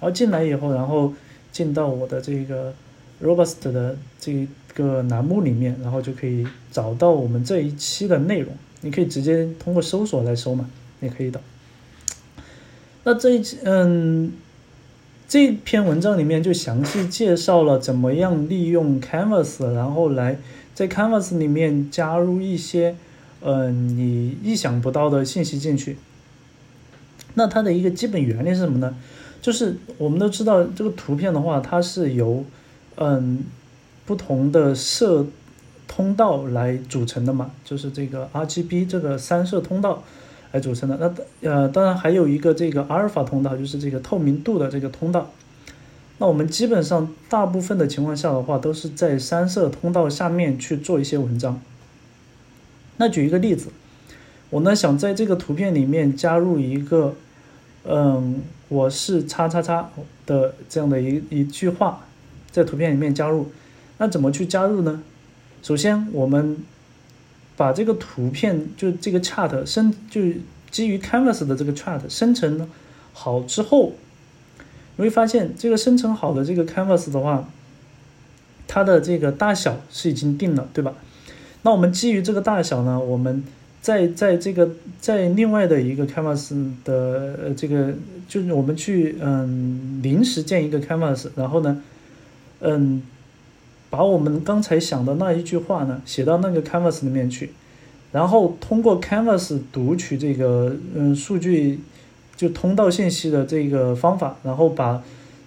[0.00, 1.14] 后进来以后，然后。
[1.52, 2.74] 进到我的这个
[3.22, 8.52] Robust 的这个栏目里面，然后就可以找到我们这一期的内容。
[8.80, 10.68] 你可以直接通过搜索来搜嘛，
[11.00, 11.40] 也可以的。
[13.04, 14.32] 那这一期，嗯，
[15.28, 20.38] 这篇文章里面就详细介绍了怎么样利用 Canvas，然后来
[20.74, 22.96] 在 Canvas 里面加入一些，
[23.40, 25.96] 嗯，你意想不到的信息进去。
[27.34, 28.96] 那它的一个基本原理是什么呢？
[29.42, 32.44] 就是我们都知道，这个图片的话，它是由，
[32.94, 33.42] 嗯，
[34.06, 35.26] 不同的色
[35.88, 40.04] 通道来组成的嘛，就是这个 RGB 这个三色通道
[40.52, 40.96] 来组成的。
[41.42, 45.32] 那呃，当然还有一个这个阿尔法通道，就是这个透明度的这个通道。
[46.18, 51.60] 那我们基本上大部分的情况下的话，都是在三色通道下面去做一些文章。
[52.98, 53.70] 那举一个例子，
[54.50, 57.16] 我呢想在这个图片里面加入一个。
[57.84, 59.90] 嗯，我是叉叉叉
[60.24, 62.06] 的这样的一一句话，
[62.52, 63.50] 在图片里面加入，
[63.98, 65.02] 那怎么去加入呢？
[65.62, 66.58] 首先，我们
[67.56, 70.20] 把这个图片就这个 chart 生就
[70.70, 72.70] 基于 Canvas 的这个 chart 生成
[73.12, 73.94] 好之后，
[74.96, 77.48] 你会发现这个生成好的这个 Canvas 的话，
[78.68, 80.94] 它的这个大小是已经定了，对吧？
[81.62, 83.42] 那我们基于这个大小呢，我们。
[83.82, 87.92] 在在这个在另外的一个 canvas 的呃这个
[88.28, 91.82] 就是我们去嗯临时建一个 canvas，然后呢
[92.60, 93.02] 嗯
[93.90, 97.50] 把我们刚才想的那一句话呢写到那个 canvas 里面去，
[98.12, 101.80] 然后通过 canvas 读取这个嗯数据
[102.36, 105.02] 就通道信息的这个方法，然后把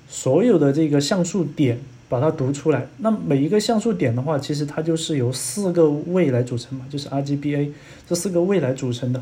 [0.10, 1.80] 所有的这个像素点。
[2.08, 2.88] 把它读出来。
[3.00, 7.72] 那每一个像素点的话，其实它就是由四个位来组成嘛，就是 RGBA
[8.08, 9.22] 这四个位来组成的。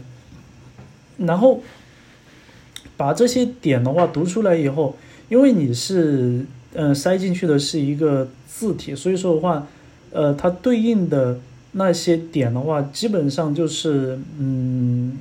[1.18, 1.62] 然后
[2.98, 4.98] 把这些点的话读出来以后，
[5.30, 9.68] 因为你是嗯塞进去的是一个字体，所以说的话，
[10.12, 11.40] 呃，它对应的
[11.74, 15.18] 那些点的话，基本上就是嗯，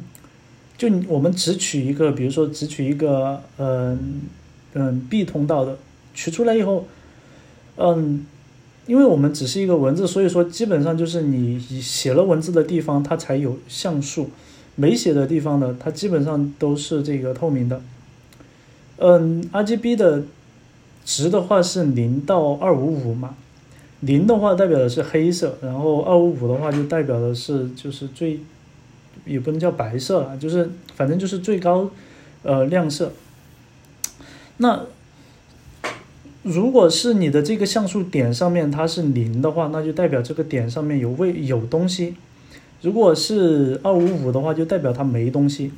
[0.76, 4.22] 就我们只取一个，比如说只取一个嗯
[4.72, 5.78] 嗯 B 通道的，
[6.12, 6.86] 取出来以后。
[7.76, 8.26] 嗯，
[8.86, 14.24] 因为我们只是一个文字，所以说基本上就是你写了文字的地方，它才有像素；
[14.76, 17.80] 没写的地方呢，它基本上都是这个透明的。
[18.98, 20.22] 嗯，RGB 的
[21.04, 23.34] 值的话是零到二五五嘛，
[24.00, 28.40] 零的话代表的是黑色，然后二五五的话就代表的是就是最，
[29.24, 31.90] 也不能叫白色了，就是反正就是最高
[32.42, 33.12] 呃亮色。
[34.58, 34.84] 那
[36.42, 42.14] 如果是你的这个像素点上面它是零的话，那就代表这个点上面有位有东西；
[42.80, 45.70] 如果是二五五的话，就代表它没东西。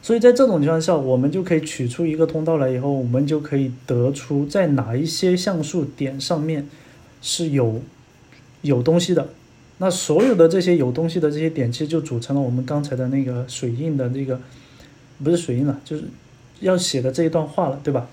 [0.00, 6.68] 所以在这种情况下，我们就可以取出一个通道来，以后我们就可以得出在哪一些像素点上面
[7.20, 7.82] 是有
[8.62, 9.28] 有东西的。
[9.78, 14.40] 那所有的这些有东西的这些点，其实就组成了我们刚才的那个水印的那个，
[15.22, 16.04] 不是水印了，就是
[16.60, 18.08] 要写的这一段话了，对吧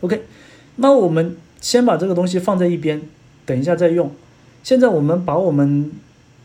[0.00, 0.22] ？OK，
[0.76, 3.02] 那我们先把这个东西放在一边，
[3.44, 4.10] 等一下再用。
[4.62, 5.92] 现在我们把我们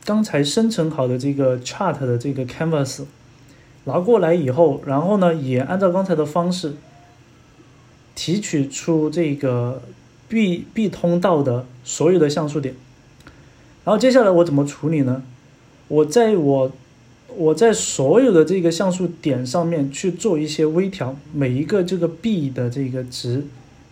[0.06, 3.04] 刚才生成好的这个 chart 的这个 canvas。
[3.86, 6.76] 拿过来以后，然后呢，也按照刚才的方式
[8.16, 9.82] 提取出这个
[10.30, 12.76] B B 通道的所有的像素点。
[13.84, 15.22] 然后接下来我怎么处理呢？
[15.90, 16.72] 我在我
[17.36, 23.46] 我在所有的这个像素点上面去做一些微调，每一个这个 B 的这个值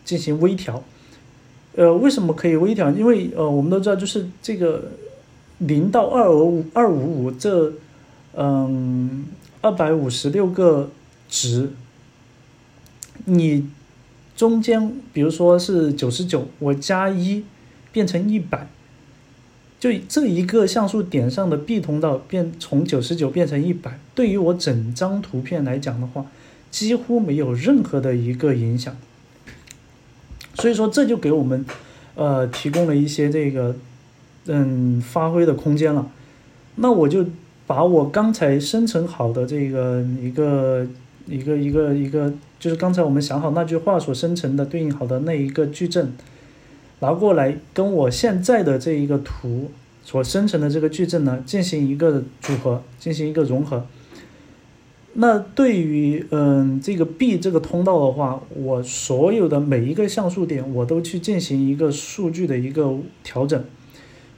[0.06, 0.84] 进行微调。
[1.75, 2.91] 呃，为什么可以微调？
[2.91, 4.91] 因为呃，我们都知道，就是这个
[5.60, 7.73] 零到二五二五五这
[8.36, 9.25] 嗯。
[9.63, 10.89] 二百五十六个
[11.30, 11.69] 值，
[13.25, 13.69] 你
[14.36, 17.43] 中间比如说是九十九，我加一
[17.91, 18.67] 变成一百，
[19.82, 26.26] 就这一个像素点上的 B 通道变从九十九变成一百，对于我整张图片来讲的话，
[26.70, 28.96] 几乎没有任何的一个影响。
[30.54, 31.65] 所以说这就给我们
[32.15, 33.76] 呃提供了一些这个
[34.46, 36.10] 嗯发挥的空间了。
[36.76, 37.26] 那我就。
[37.67, 40.86] 把我刚才生成好的这个一个
[41.26, 46.12] 一个一个一个，就是刚才我们想好那句话所生成的对应好的那一个矩阵，
[47.02, 49.70] 拿过来跟我现在的这一个图
[50.04, 53.86] 所生成的这个矩阵呢进行一个组合，进行一个融合。
[55.14, 63.62] 那对于嗯这个 B 这个通道的话，我所有的每一个像素点我都去进行一个数据的一个调整，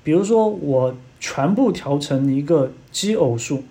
[0.03, 0.95] 比如说我。
[1.25, 3.63] 全部调成一个奇偶数，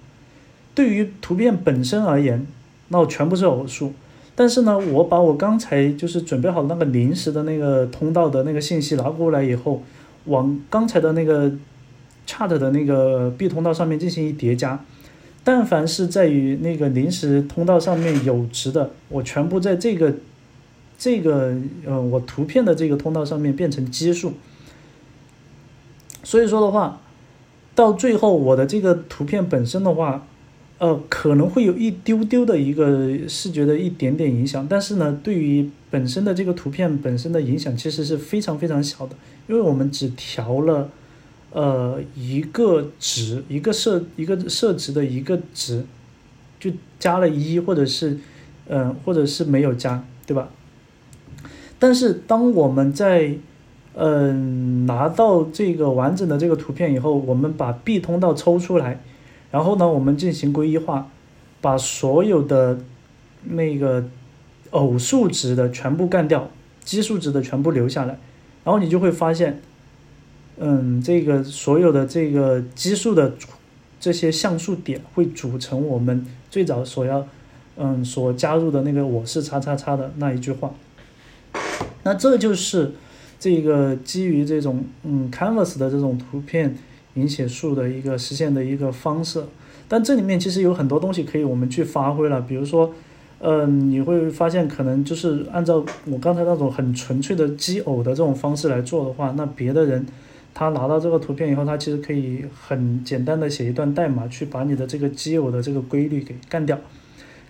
[0.74, 2.46] 对于图片本身而言，
[2.88, 3.92] 那我全部是偶数。
[4.34, 9.82] 但是呢，我把我刚才就是准备好那个临时的那个通道的那个信息拿过来以后，
[10.24, 11.52] 往刚才的那个
[12.26, 14.84] chat 的那个 B 通道上面进行一叠加，
[15.44, 20.14] 但凡是在于那个临时通道上面有值的，我全部在这个
[20.98, 21.54] 这个
[21.86, 24.32] 呃我图片的这个通道上面变成奇数。
[26.22, 26.98] 所以说的话。
[27.74, 30.26] 到最后，我的这个图片本身的话，
[30.82, 39.14] 呃，可能会有一丢丢的一个视觉的一点点影响，但是呢，对于本身的这个图片本身的影响其实是非常非常小的，
[39.46, 40.90] 因为我们只调了，
[41.52, 45.84] 呃，一个值，一个设一个设值的一个值，
[46.58, 48.18] 就加了一，或者是，
[48.66, 50.48] 嗯，或者是没有加，对吧？
[51.78, 53.36] 但是当我们在
[53.94, 59.00] 嗯，拿到这个完整的这个图片以后，我们把 B 通道抽出来，
[59.52, 61.08] 然后呢，我们进行归一化，
[61.60, 62.80] 把所有的
[63.44, 64.04] 那个
[64.70, 66.50] 偶数值的全部干掉，
[66.84, 68.18] 奇数值的全部留下来，
[68.64, 69.62] 然后你就会发现，
[70.56, 73.34] 嗯，这个所有的这个奇数的
[74.00, 77.24] 这些像素点会组成我们最早所要
[77.76, 80.74] 嗯所加入的那个我是叉叉叉的那一句话，
[82.02, 82.92] 那这就是。
[83.42, 86.78] 这个基于这种嗯 canvas 的这种图片
[87.14, 89.44] 引写数的一个实现的一个方式，
[89.88, 92.92] 但这里面其实有很多东西可以我们去发挥了，比如说，
[93.40, 100.06] 嗯，你会发现可能就是按照我刚才那种很纯粹的奇偶的这种方式来做的话，那别的人
[100.54, 106.78] 他拿到这个图片以后，他其实可以很简单的写一段代码去把你的这个奇偶的这个规律给干掉，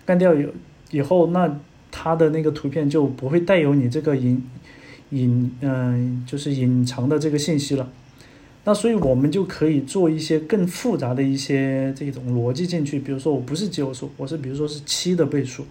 [0.05, 0.47] 干掉以
[0.91, 1.59] 以后，那
[1.91, 4.43] 他的那个图片就不会带有你这个隐。
[5.09, 7.87] 隐嗯，就是隐藏的这个信息了，
[8.65, 15.65] 那所以我们就可以做一些更复杂的一些这种逻辑进去，比如说我不是奇偶数，我是比如说是七的倍数，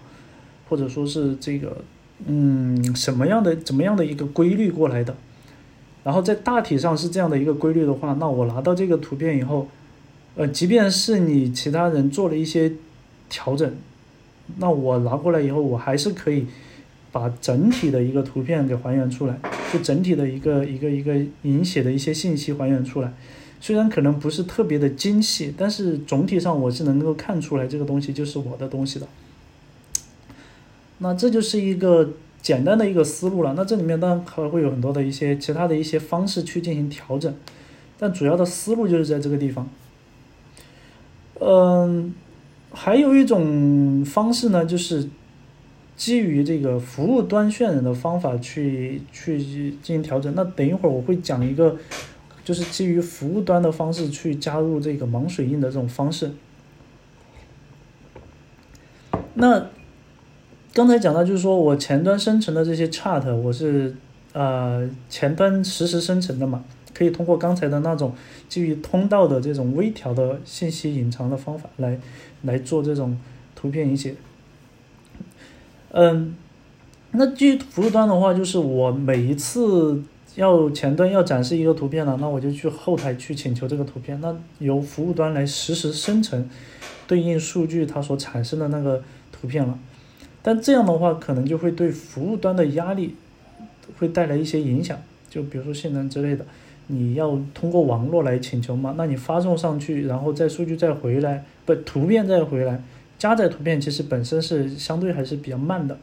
[0.69, 1.83] 或者说是这个
[2.27, 5.15] 嗯什么样的怎么样的一个规律过来的，
[6.03, 9.67] 然后在大体上是这样的一个规律的话，那我拿到这个图片以后，
[10.35, 12.73] 呃，即便是你其他人做了一些
[13.27, 13.75] 调整，
[14.57, 16.45] 那我拿过来以后，我还是可以。
[17.13, 19.39] 把整体的一个图片给还原出来，
[19.71, 23.13] 就整体的一个一个一个引写的一些信息还原出来，
[23.61, 29.07] 虽然可能不是特别的精细，但是总体上我是能够看出来这个东西就是我的东西的。
[30.97, 33.53] 那这就是一个简单的一个思路了。
[33.55, 37.31] 那这里面当然还会有很多的一些其他的一些方式去进行调整，
[37.99, 39.69] 但主要的思路就是在这个地方。
[41.39, 42.15] 嗯，
[42.71, 45.07] 还有一种方式呢，就是。
[45.95, 50.33] 基于这个服务端渲染的方法去去进行调整。
[50.35, 51.77] 那等一会儿我会讲一个，
[52.43, 56.31] 就是基于服务端的方式去加入这个盲水印的这种方式。
[59.35, 59.69] 那
[60.73, 63.95] 刚才讲到，就是说我前端生成的这些 chart，我是
[64.33, 66.63] 呃前端实时生成的嘛，
[66.93, 68.13] 可以通过刚才的那种
[68.49, 71.99] 基于通道的这种微调的信息隐藏的方法来
[72.41, 73.17] 来做这种
[73.55, 74.15] 图片引写。
[75.95, 76.35] 嗯，
[77.11, 80.01] 那基于服务端的话，就是我每一次
[80.35, 86.49] 要前端要展示一个图片了，那我就去后台去请求这个图片，那由服务端来实时生成
[87.05, 89.77] 对应数据它所产生的那个图片了。
[90.41, 93.15] 但这样的话，可能就会对服务端的压力
[93.99, 94.97] 会带来一些影响，
[95.29, 96.43] 就比如说性能之类的，
[96.87, 102.81] 你要通过网络来请求嘛，那你发送上去，然后再数据再回来，不图片再回来。
[103.23, 105.97] 加载图片其实本身是相对还是比较慢的，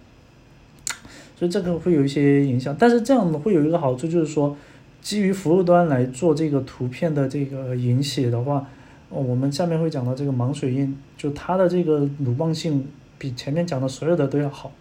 [1.36, 2.74] 所以这个会有一些影响。
[2.78, 4.56] 但是这样会有一个好处，就是说
[5.02, 8.66] 基于服务端来做这个图片的这个引写的话，
[9.10, 12.86] 我们下面会讲到这个盲水印，就它的这个鲁棒性
[13.18, 14.72] 比前面讲的所有的都要好。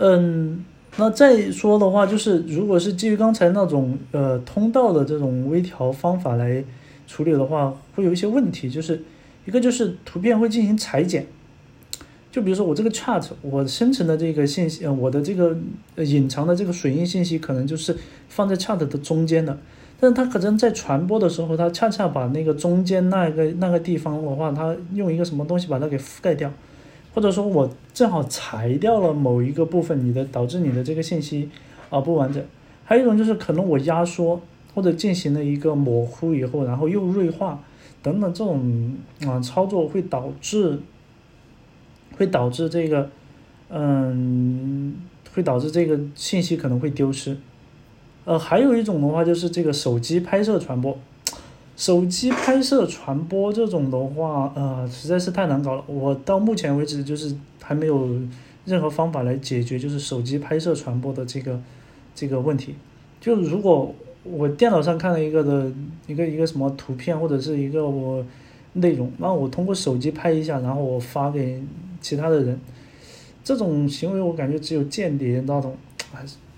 [0.00, 0.64] 嗯，
[0.96, 6.64] 那再说的话，就是如果是基于刚才那种呃通道的这种微调方法来
[7.06, 9.00] 处理的话，会有一些问题，就是。
[9.44, 11.26] 一个就是图片会进行裁剪，
[12.32, 15.56] 就比如说我这个 chart，我生成的这个信息，呃，我的这个
[15.96, 17.96] 隐藏的这个水印信息可能就是
[18.28, 19.58] 放在 chart 的中间的，
[20.00, 26.50] 但是它可能在传播的时候，它恰恰把那个中间那个那个地方的话，它用一个什么东西把它给覆盖掉，
[27.14, 31.50] 或者说我正好裁掉了某一个部分，你的导致你的这个信息
[31.90, 32.42] 啊不完整。
[32.84, 34.40] 还有一种就是可能我压缩
[34.74, 37.62] 或者进行了一个模糊以后，然后又锐化。
[38.04, 38.94] 等等，这种
[39.26, 40.78] 啊操作会导致，
[42.18, 43.08] 会导致这个，
[43.70, 44.94] 嗯，
[45.32, 47.38] 会导致这个信息可能会丢失。
[48.26, 50.98] 呃，还有一种的话就是这个手机拍摄传播，
[51.78, 55.82] 手机拍摄传播这种的话，呃，实在是太难搞了。
[55.86, 58.06] 我到目前为止就是还没有
[58.66, 61.58] 任何方法来解决，就是手机拍摄传播的这个
[62.14, 62.74] 这个问题。
[63.18, 63.94] 就如果。
[64.24, 65.70] 我电脑上看了一个的
[66.06, 68.24] 一个一个什么图片或者是一个我
[68.72, 71.62] 内容，那我通过手机拍一下，然后我发给
[72.00, 72.58] 其他的人，
[73.44, 75.76] 这种行为我感觉只有间谍那种，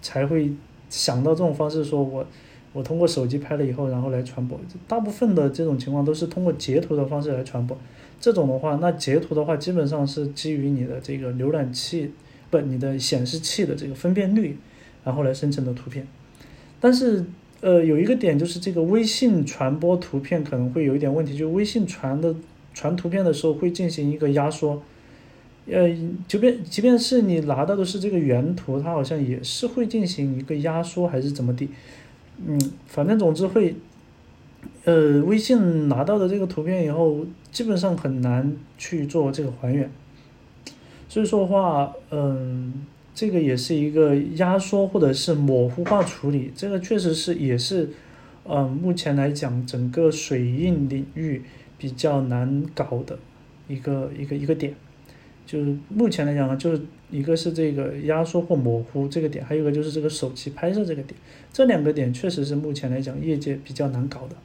[0.00, 0.52] 才会
[0.88, 2.24] 想到这种方式，说我
[2.72, 4.58] 我通过手机拍了以后，然后来传播。
[4.86, 7.76] 大部分的这种情况都是通过截图的方式来传播。
[8.20, 12.12] 这种的话，那截图的话基本上是基于你的这个浏览器
[12.48, 14.56] 不你的显示器的这个分辨率，
[15.02, 16.06] 然后来生成的图片，
[16.80, 17.24] 但是。
[17.62, 22.34] 呃，有一个点就是这个微信传播图片可能会有一点问题，就微信传的
[22.74, 24.82] 传图片的时候会进行一个压缩，
[25.66, 25.88] 呃，
[26.28, 31.70] 即便即便是你拿到的是这个原图，它好像也是会进行一个压缩还是怎么地，
[32.46, 33.74] 嗯，反正总之会，
[34.84, 39.90] 呃，微信拿到的这个图片以后，基本上很难去做这个还原，
[41.08, 42.84] 所以说的话，嗯。
[43.16, 47.88] 这个也是一个压缩或者是模糊化处理，这个确实是也是，
[48.44, 51.42] 呃，目前来讲整个水印领域
[51.78, 53.18] 比较难搞的
[53.68, 54.74] 一个一个一个点，
[55.46, 61.18] 就是目前来讲呢，就是一个是这个压缩或模糊这个点，还有一个就是这个手机拍摄这个点，
[61.50, 64.36] 这两个点确实是目前来讲业界比较难搞的。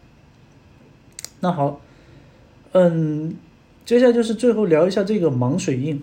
[1.42, 1.82] 那好，
[2.72, 3.36] 嗯，
[3.84, 6.02] 接下来就是最后聊一下这个盲水印。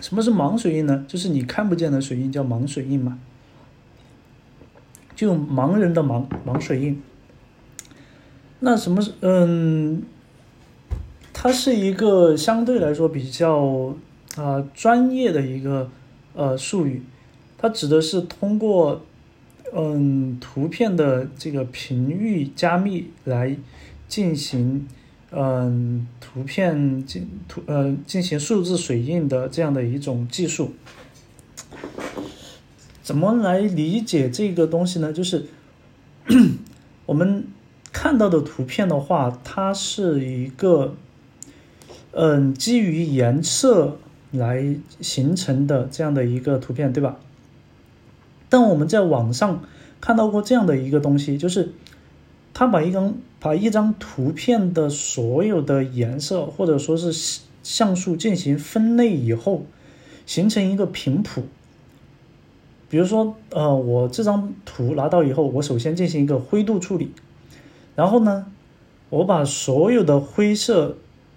[0.00, 1.04] 什么是盲水印呢？
[1.06, 3.18] 就是你看不见的水印叫盲水印嘛，
[5.14, 7.00] 就盲人的盲盲水印。
[8.60, 10.02] 那什么是嗯？
[11.32, 13.94] 它是一个相对来说比较
[14.36, 15.90] 啊专业的一个
[16.34, 17.02] 呃术语，
[17.56, 19.02] 它指的是通过
[19.74, 23.56] 嗯图片的这个频域加密来
[24.08, 24.88] 进行。
[25.32, 30.72] 嗯，图片进图呃进行数字水印的这样的一种技术，
[33.02, 35.12] 怎么来理解这个东西呢？
[35.12, 35.46] 就是
[37.06, 37.44] 我们
[37.92, 40.96] 看到的图片的话，它是一个
[42.12, 43.98] 嗯基于颜色
[44.32, 47.18] 来形成的这样的一个图片，对吧？
[48.48, 49.62] 但我们在网上
[50.00, 51.72] 看到过这样的一个东西，就是。
[52.52, 59.64] 他把一张把一张图片的所有的颜色或者说是像素进行分类以后，
[60.26, 61.44] 形成一个频谱。
[62.90, 67.12] 比如说，呃，我这张图拿到以后，我首先进行一个灰度处理，
[67.94, 68.46] 然后呢，
[69.10, 70.96] 我把所有的灰色，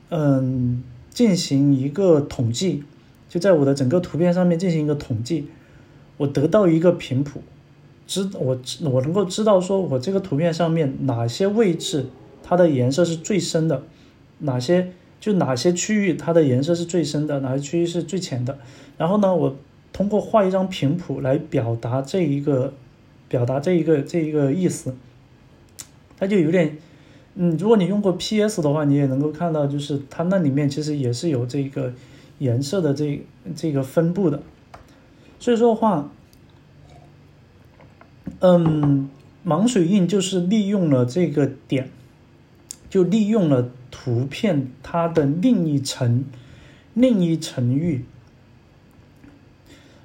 [0.09, 2.83] 嗯，进行一个统计，
[3.29, 5.47] 就在我的整个图片上面进行一个统计，
[6.17, 7.41] 我得到一个频谱，
[8.05, 12.07] 知我知我能够知道说我这个图片上面哪些位置
[12.43, 13.83] 它的颜色是最深的，
[14.39, 18.57] 哪些就哪些区域它的颜色是最深的，哪些区域是最浅的。
[18.97, 19.55] 然后呢，我
[19.91, 22.73] 通过画一张频谱来表达这一个
[23.27, 24.95] 表达这一个这一个意思，
[26.17, 26.77] 它就有点。
[27.35, 31.91] 嗯，如果你用过 PS 的话，你也能够看到，就是它那里面其实也是有这个
[32.37, 33.19] 颜色的这
[33.55, 34.39] 这个分布的。
[35.39, 36.11] 所以说的话，
[38.45, 39.09] 嗯，
[39.45, 41.89] 盲水印就是利用了这个点，
[42.89, 46.25] 就利用了图片它的另一层
[46.93, 48.03] 另一层域。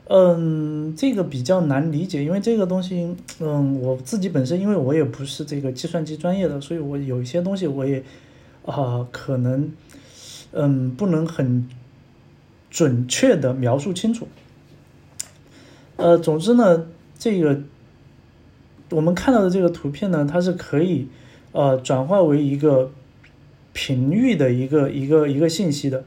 [0.06, 8.04] 嗯，这个比较难理解，因为这个东西，嗯，我自己本身，因为我也不是这个计算机专业的，所以我有一些东西我也，
[8.64, 9.72] 啊，可能，
[10.52, 11.68] 嗯，不能很
[12.70, 14.28] 准确的描述清楚。
[15.96, 16.86] 呃，总之呢，
[17.18, 17.62] 这个
[18.90, 21.08] 我们看到的这个图片呢，它是可以，
[21.52, 22.90] 呃，转化为一个
[23.72, 26.04] 频率的一个一个一个信息的。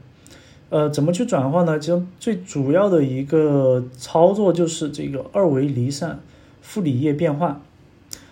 [0.70, 1.78] 呃，怎么去转换呢？
[1.78, 6.18] 其实最主要的一个操作就是这个二维离散
[6.62, 7.60] 傅里叶变换。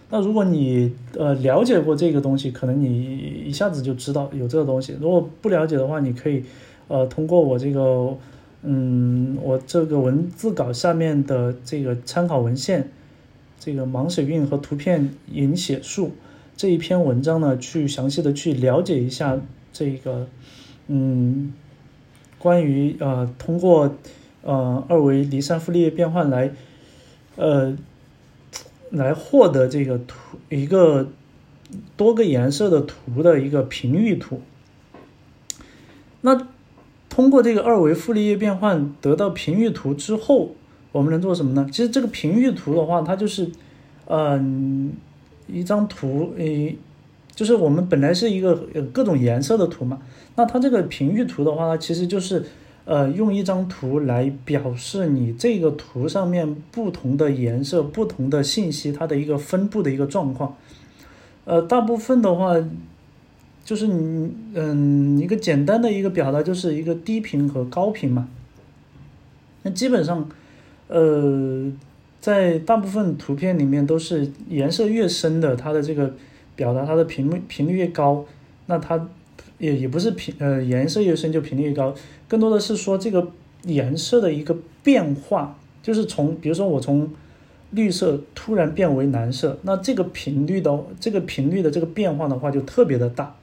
[0.08, 4.96] 那如果你呃了解过这个东西，可能你一下子就知道有这个东西。
[5.00, 6.42] 如果不了解的话，你可以
[6.88, 8.16] 呃通过我这个
[8.62, 12.90] 嗯我这个文字稿下面的这个参考文献，
[13.60, 16.10] 这个盲水印和图片引写术
[16.56, 19.40] 这一篇文章呢，去详细的去了解一下
[19.72, 20.26] 这个
[20.88, 21.52] 嗯。
[22.42, 23.96] 关于呃，通过
[24.40, 26.52] 呃二维离散傅里叶变换来
[27.36, 27.76] 呃
[28.88, 31.10] 来获得这个图一个
[31.98, 34.40] 多个颜色的图的一个频率图。
[36.22, 36.48] 那
[37.10, 40.52] 通过这个二维傅里叶变换得到频率图之后，
[40.92, 41.68] 我们能做什么呢？
[41.70, 43.48] 其实这个频域图的话，它就是
[44.06, 44.92] 嗯
[45.46, 46.76] 一张图，诶，
[47.34, 48.54] 就是我们本来是一个
[48.92, 50.00] 各种颜色的图嘛。
[50.36, 52.44] 那它这个频域图的话，其实就是，
[52.84, 60.56] 呃，用一张图来表示你这个图上面不同的颜色、不同的信息它的一个分布的一个状况。
[61.44, 62.54] 呃，大部分的话，
[63.64, 68.28] 就是你，嗯，一个简单的一个表达就是一个低频和高频嘛。
[69.62, 70.28] 那基本上，
[70.90, 71.72] 呃，
[72.20, 76.14] 在大部分图片里面都是颜色越深的，它的这个
[76.54, 78.26] 表达它的频率频率越高，
[78.66, 79.08] 那它。
[79.58, 81.94] 也也不是频呃颜色越深就频率越高，
[82.26, 83.30] 更多的是说这个
[83.64, 87.10] 颜色的一个变化，就是从比如说我从
[87.70, 93.36] 绿色突然变为蓝色，那这个频率的这个频率的这个变化的话就特别的大。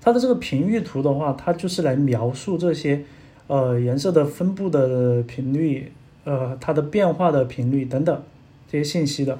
[0.00, 3.04] 它的这个频率图的话，它就是来描述这些
[3.50, 5.92] 呃颜色的分布的频率，
[6.24, 8.22] 呃它的变化的频率等等
[8.70, 9.38] 这些信息的。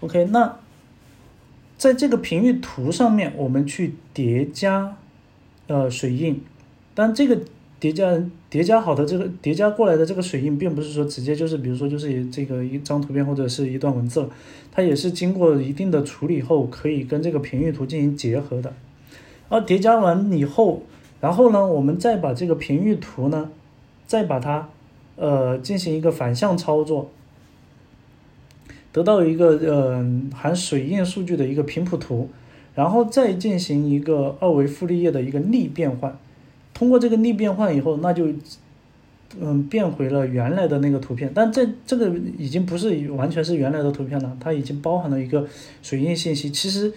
[0.00, 0.56] OK，那。
[1.80, 4.98] 在这个频率图上面，我们去叠加，
[5.66, 6.38] 呃，水印。
[6.94, 7.38] 但这个
[7.80, 14.28] 叠加叠加好的这个叠加过来的这个水印，并不是说直接就是，比如说就是这个一张图片或者是一段文字，
[14.70, 18.74] 它也是经过一定的处理后，可以跟这个频率图进行结合的。
[19.48, 20.82] 而叠加完以后，
[21.20, 23.50] 然后呢，我们再把这个频域图呢，
[24.06, 24.68] 再把它，
[25.16, 27.10] 呃，进行一个反向操作。
[28.92, 30.04] 得到一个呃
[30.34, 32.28] 含水印数据的一个频谱图，
[32.74, 36.18] 然后再进行一个二维傅里叶的一个逆变换。
[36.74, 38.26] 通过这个逆变换以后，那就
[39.38, 41.30] 嗯变回了原来的那个图片。
[41.32, 45.46] 但这这个已经不是完全是原来的图片了，它已经包含了一个
[45.82, 46.50] 水印信息。
[46.50, 46.92] 其实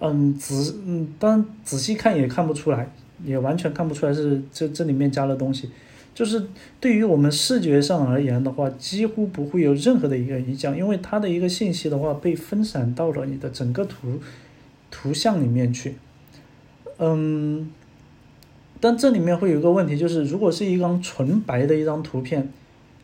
[0.00, 2.90] 嗯仔嗯当仔细看也看不出来，
[3.24, 5.70] 也完全看不出来是这这里面加了东西。
[6.14, 6.42] 就是
[6.80, 14.18] 对于我们视觉上而言的话，几乎不会有任何的一个影响，因为它的一个信息的话被分散到了你的整个图
[14.90, 15.96] 图像里面去。
[16.98, 17.70] 嗯，
[18.80, 22.48] 但这里面会有一个问题，就是如果是一张纯白的一张图片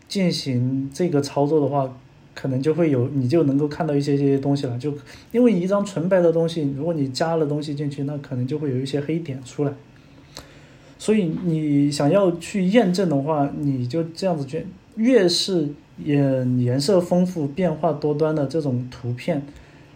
[0.08, 1.94] 进行这个操作的话，
[2.34, 4.78] 可能就会有你就能够看到一些这些东西了。
[4.78, 4.94] 就
[5.32, 9.74] 因为一张纯白的东西，如果你加了东西进去，那可能就会有一些黑点出来。
[11.02, 15.68] 所以你想要去验证的话，你就这样子去，越是
[16.04, 19.42] 颜颜色丰富、变化多端的这种图片，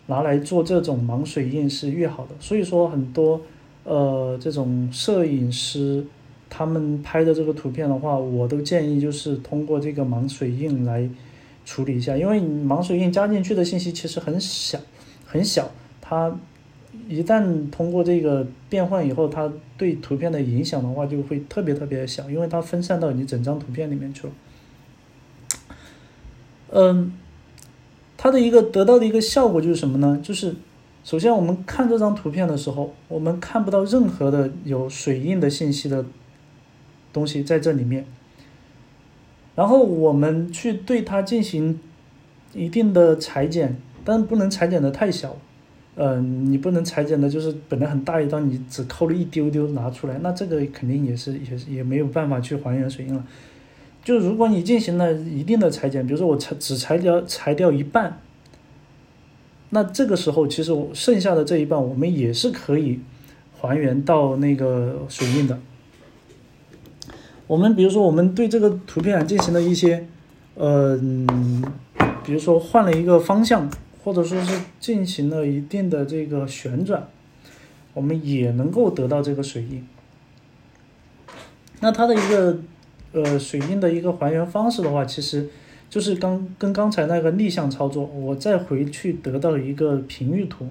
[0.06, 2.30] 拿来做这种盲水印是越好的。
[2.40, 3.40] 所以说很多
[3.84, 6.04] 呃这种摄影师
[6.50, 11.08] 他们拍的这个图片的话，我都建议就是通过这个盲水印来
[11.64, 14.76] 处理一下，因为盲水印加进去的信息其实很小
[15.24, 16.36] 很小，它
[17.08, 24.32] 一旦通过这个变换以后，它对图片的影响的话就会特别特别的小，因为它分散到你整张图片里面去了。
[26.70, 27.12] 嗯，
[28.16, 30.20] 它的一个得到的一个效果就是什么呢？
[30.22, 30.56] 就是
[31.04, 36.04] 首先我们看这张图片的时候，我们看不到任何的有水印的信息的
[37.12, 38.04] 东西在这里面。
[39.54, 41.78] 然后我们去对它进行
[42.52, 45.36] 一定的裁剪，但不能裁剪的太小。
[45.98, 53.24] 嗯，你不能裁剪的，就是本来很大一张，你只抠了一丢丢拿出来，那这个肯定也是也是也没有办法去还原水印了。
[54.04, 58.20] 就如果你进行了一定的裁剪，比如说我裁只裁掉裁掉一半，
[59.70, 63.00] 那这个时候其实我剩下的这一半，我们也是可以
[63.58, 65.58] 还原到那个水印的。
[67.46, 70.06] 我们比如说我们对这个图片进行了一些，
[70.56, 71.64] 嗯，
[72.22, 73.70] 比如说换了一个方向。
[74.06, 77.08] 或者说是进行了一定的这个旋转，
[77.92, 79.84] 我们也能够得到这个水印。
[81.80, 82.56] 那它的一个
[83.10, 85.48] 呃水印的一个还原方式的话，其实
[85.90, 90.68] 就是刚跟刚才那个逆向操作，我再回去得到一个频率图。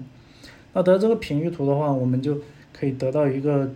[0.72, 2.40] 那得到这个频率图的话，我们就
[2.72, 3.70] 可以得到一个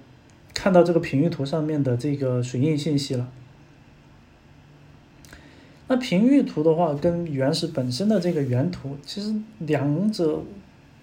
[0.54, 3.28] 看到这个频率图上面的这个水印信息了。
[5.92, 10.40] 那频域图的话，跟原始本身的这个原图，其实两者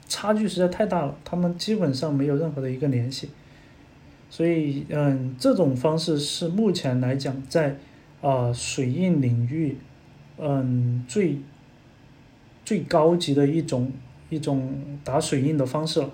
[0.07, 3.27] 差距实在太大了，它们基本上没有任何的一个联系。
[4.29, 7.75] 所以，嗯，这种方式是目前来讲在
[8.21, 9.75] 啊水印领域，
[10.37, 11.39] 嗯最
[12.63, 13.91] 最高级的一种
[14.29, 14.73] 一种
[15.03, 16.09] 打水印的方式了。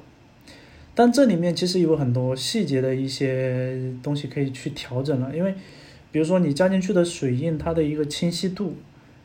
[0.95, 5.53] 但这里面其实有很多细节的一些东西可以去调整了，因为。
[6.13, 8.75] 比如说你加进去的水印，它的一个清晰度，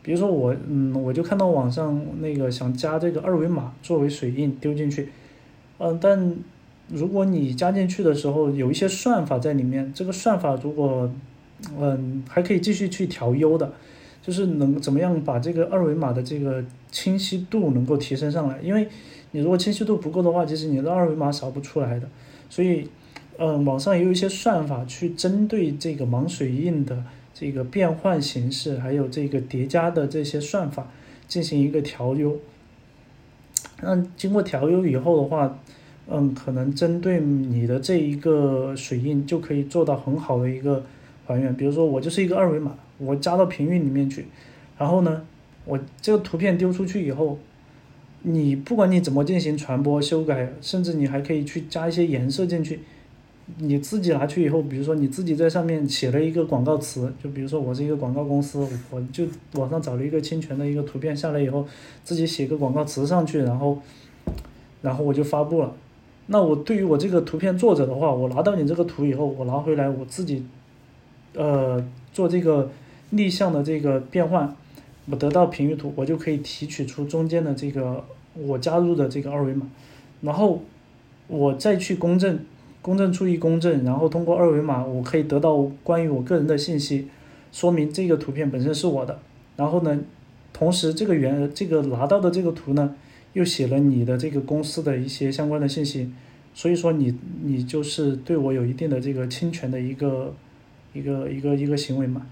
[0.03, 5.11] 比如说我，嗯，我就看到网上那个想加这个二维码作为水印丢进去，
[5.77, 6.35] 嗯，但
[6.89, 11.13] 如果你加进去的时候有一些算法在里面，这个算法如果，
[11.79, 13.71] 嗯，还可以继续去调优的，
[14.23, 18.89] 就是能怎么样把这个二维码的这个清晰度能够提升上来，因为
[19.33, 22.09] 你如果清晰度不够的话，其实你的二维码扫不出来的，
[22.49, 22.89] 所以。
[23.41, 30.91] 嗯，网上也有一些算法去针对这个盲水印的这个变换形式，还有这个叠加的这些算法
[31.29, 32.37] 进行一个调优。
[33.81, 35.57] 那经过调优以后的话，
[36.09, 40.85] 嗯，可能针对你的这一个水印就可以做到很好的一个
[41.25, 41.55] 还原。
[41.57, 44.27] 比如说我就是一个二维码，我加到频率里面去，
[44.77, 45.23] 然后呢，
[45.65, 47.39] 我这个图片丢出去以后，
[48.23, 52.81] 你不管你怎么进行传播、修改，甚至你还可以去加一些颜色进去。
[53.57, 59.25] 你自己拿去以后，比如说你自己在上面写了一个广告词，就比如说我是一个广告公司，我就
[59.55, 61.67] 网上找了一个侵权的一个图片下来以后，
[62.05, 63.81] 自己写个广告词上去，然后，
[64.83, 65.75] 然后我就发布了。
[66.27, 70.45] 那我对于我这个图片作者的话，我拿到你这个图以后，我拿回来我自己，
[71.35, 71.83] 呃，
[72.13, 72.71] 做这个
[73.11, 74.55] 逆向的这个变换，
[75.07, 79.67] 我得到频域图，我就可以提取出中间的这个我加入的这个二维码，
[80.21, 80.63] 然后
[81.29, 82.39] 我再去公证。
[82.89, 87.07] 公证处一公证，然后通过二维码，我可以得到关于我个人的信息，
[87.53, 89.21] 说明这个图片本身是我的。
[89.57, 90.01] 然后呢，
[90.55, 92.97] 同时这个原这个拿到的这个图呢，
[93.35, 96.11] 又写了你的这个公司的一些相关的信息，
[96.55, 100.35] 所以说你你就是对我有一定的这个侵权的一个
[100.95, 102.27] 一个一个一个行为嘛。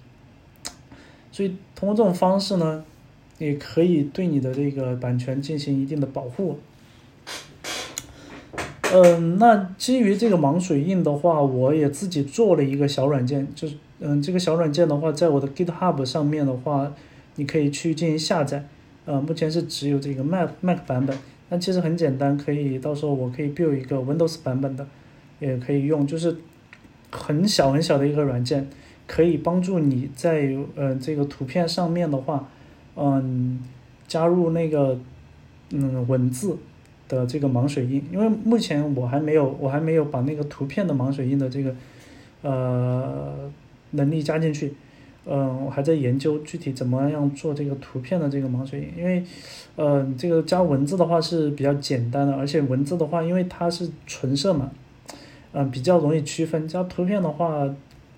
[1.31, 2.83] 所以通过这种方式呢，
[3.37, 6.59] 也可以对你的这个版权进行一定的保护。
[8.93, 16.93] 嗯，那基于这个盲水印的话，我也自己做了一个小软件，就是嗯，这个小软件的话，在我的 GitHub 上面的话，
[17.35, 18.65] 你可以去进行下载。
[19.05, 21.17] 呃，目前是只有这个 Mac Mac 版本，
[21.49, 24.87] 那其实很简单，可以到时候我可以 build 一个 Windows 版本的，
[25.41, 26.37] 也可以用，就是
[27.11, 28.69] 很小很小的一个软件，
[29.07, 32.49] 可以帮助你在呃这个图片上面的话，
[32.97, 33.61] 嗯，
[34.09, 34.99] 加入那个
[35.71, 36.57] 嗯文字。
[37.09, 41.75] 的这个盲水印，因为目前我还没有，我还没有把那个图片的盲水印的这个
[42.43, 43.51] 呃
[43.93, 44.75] 能力加进去，
[45.25, 49.23] 嗯，我还在研究具体怎么样做这个图片的这个盲水印，因为
[49.77, 54.71] 呃这个加文字的话是比较简单的，而且文字的话，因为它是纯色嘛，
[55.53, 57.69] 嗯，比较容易区分，加图片的话，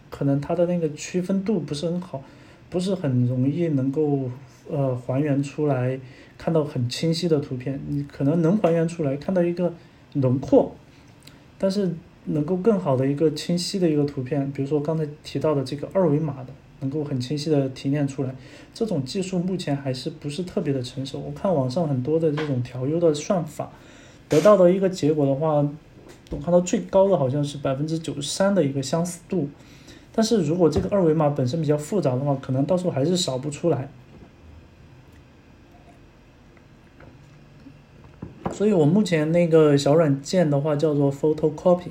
[0.08, 2.22] 可能它的那个区分度不是很好，
[2.70, 4.30] 不是很容易能够
[4.70, 6.00] 呃还原出来。
[6.38, 9.74] 看到很清晰的图片，你可能能还原出来，看到一个
[10.14, 10.72] 轮廓，
[11.58, 11.92] 但是
[12.26, 18.34] 能够更好的一个清晰的一个图片，比如说刚才提到的这个二维码的，能够很清晰的提炼出来，
[18.72, 21.18] 这种技术目前还是不是特别的成熟。
[21.18, 23.70] 我看网上很多的这种调优的算法，
[24.28, 25.56] 得到的一个结果的话，
[26.30, 29.48] 我看到最高的好像是百分之九十三的一个相似度。
[30.14, 33.88] 但是如果这个二维码本身比较复杂的话，可能到时候还是扫不出来。
[38.58, 41.90] 所以我目前那个小软件的话叫做 Photocopy，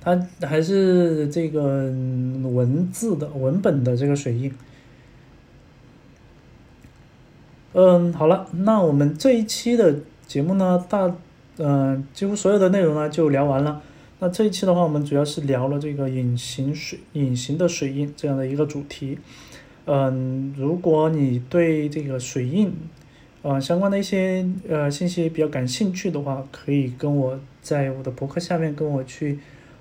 [0.00, 4.54] 它还是这个文字的文本的这个水印。
[7.72, 11.12] 嗯，好了，那我们这一期的节目呢，大
[11.56, 13.82] 嗯几乎所有的内容呢就聊完了。
[14.20, 19.18] 那这一期的话，我们主要是聊了这个隐形水隐形的水印这样的一个主题。
[19.86, 22.72] 嗯，如果你对这个水印，
[23.42, 29.38] 呃，相关的一些呃信息比较感兴趣的话，可以跟我在我的博客下面跟我去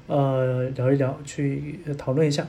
[0.07, 2.47] 呃聊一聊，去讨论一下。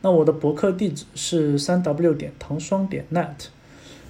[0.00, 3.48] 那我的博客地址是三 w 点糖霜点 net，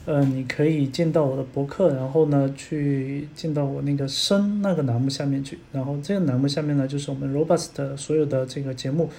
[0.06, 9.10] 呃，你可以进到我的博客，然后呢去进到我那个声那个栏目下面去，然后这个栏目下面呢就是我们 robust 所有的这个节目。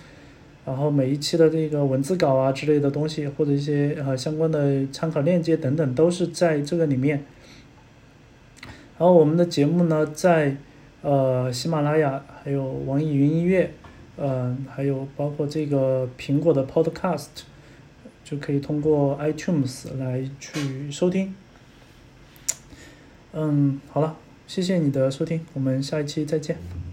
[0.66, 7.26] 然后每一期的这个文字稿啊之类的东西，或者一些呃相关的参考链接等等，都是在这个里面。
[8.97, 10.55] 然后我们的节目呢，在
[11.01, 13.74] 呃喜马拉雅，还有网易云音乐，
[14.16, 17.28] 呃，还有包括这个苹果的 Podcast，
[18.24, 21.36] 就可以通过 iTunes 来去收听。
[23.34, 24.16] 嗯，好了，
[24.47, 26.93] 谢谢你的收听，我们下一期再见。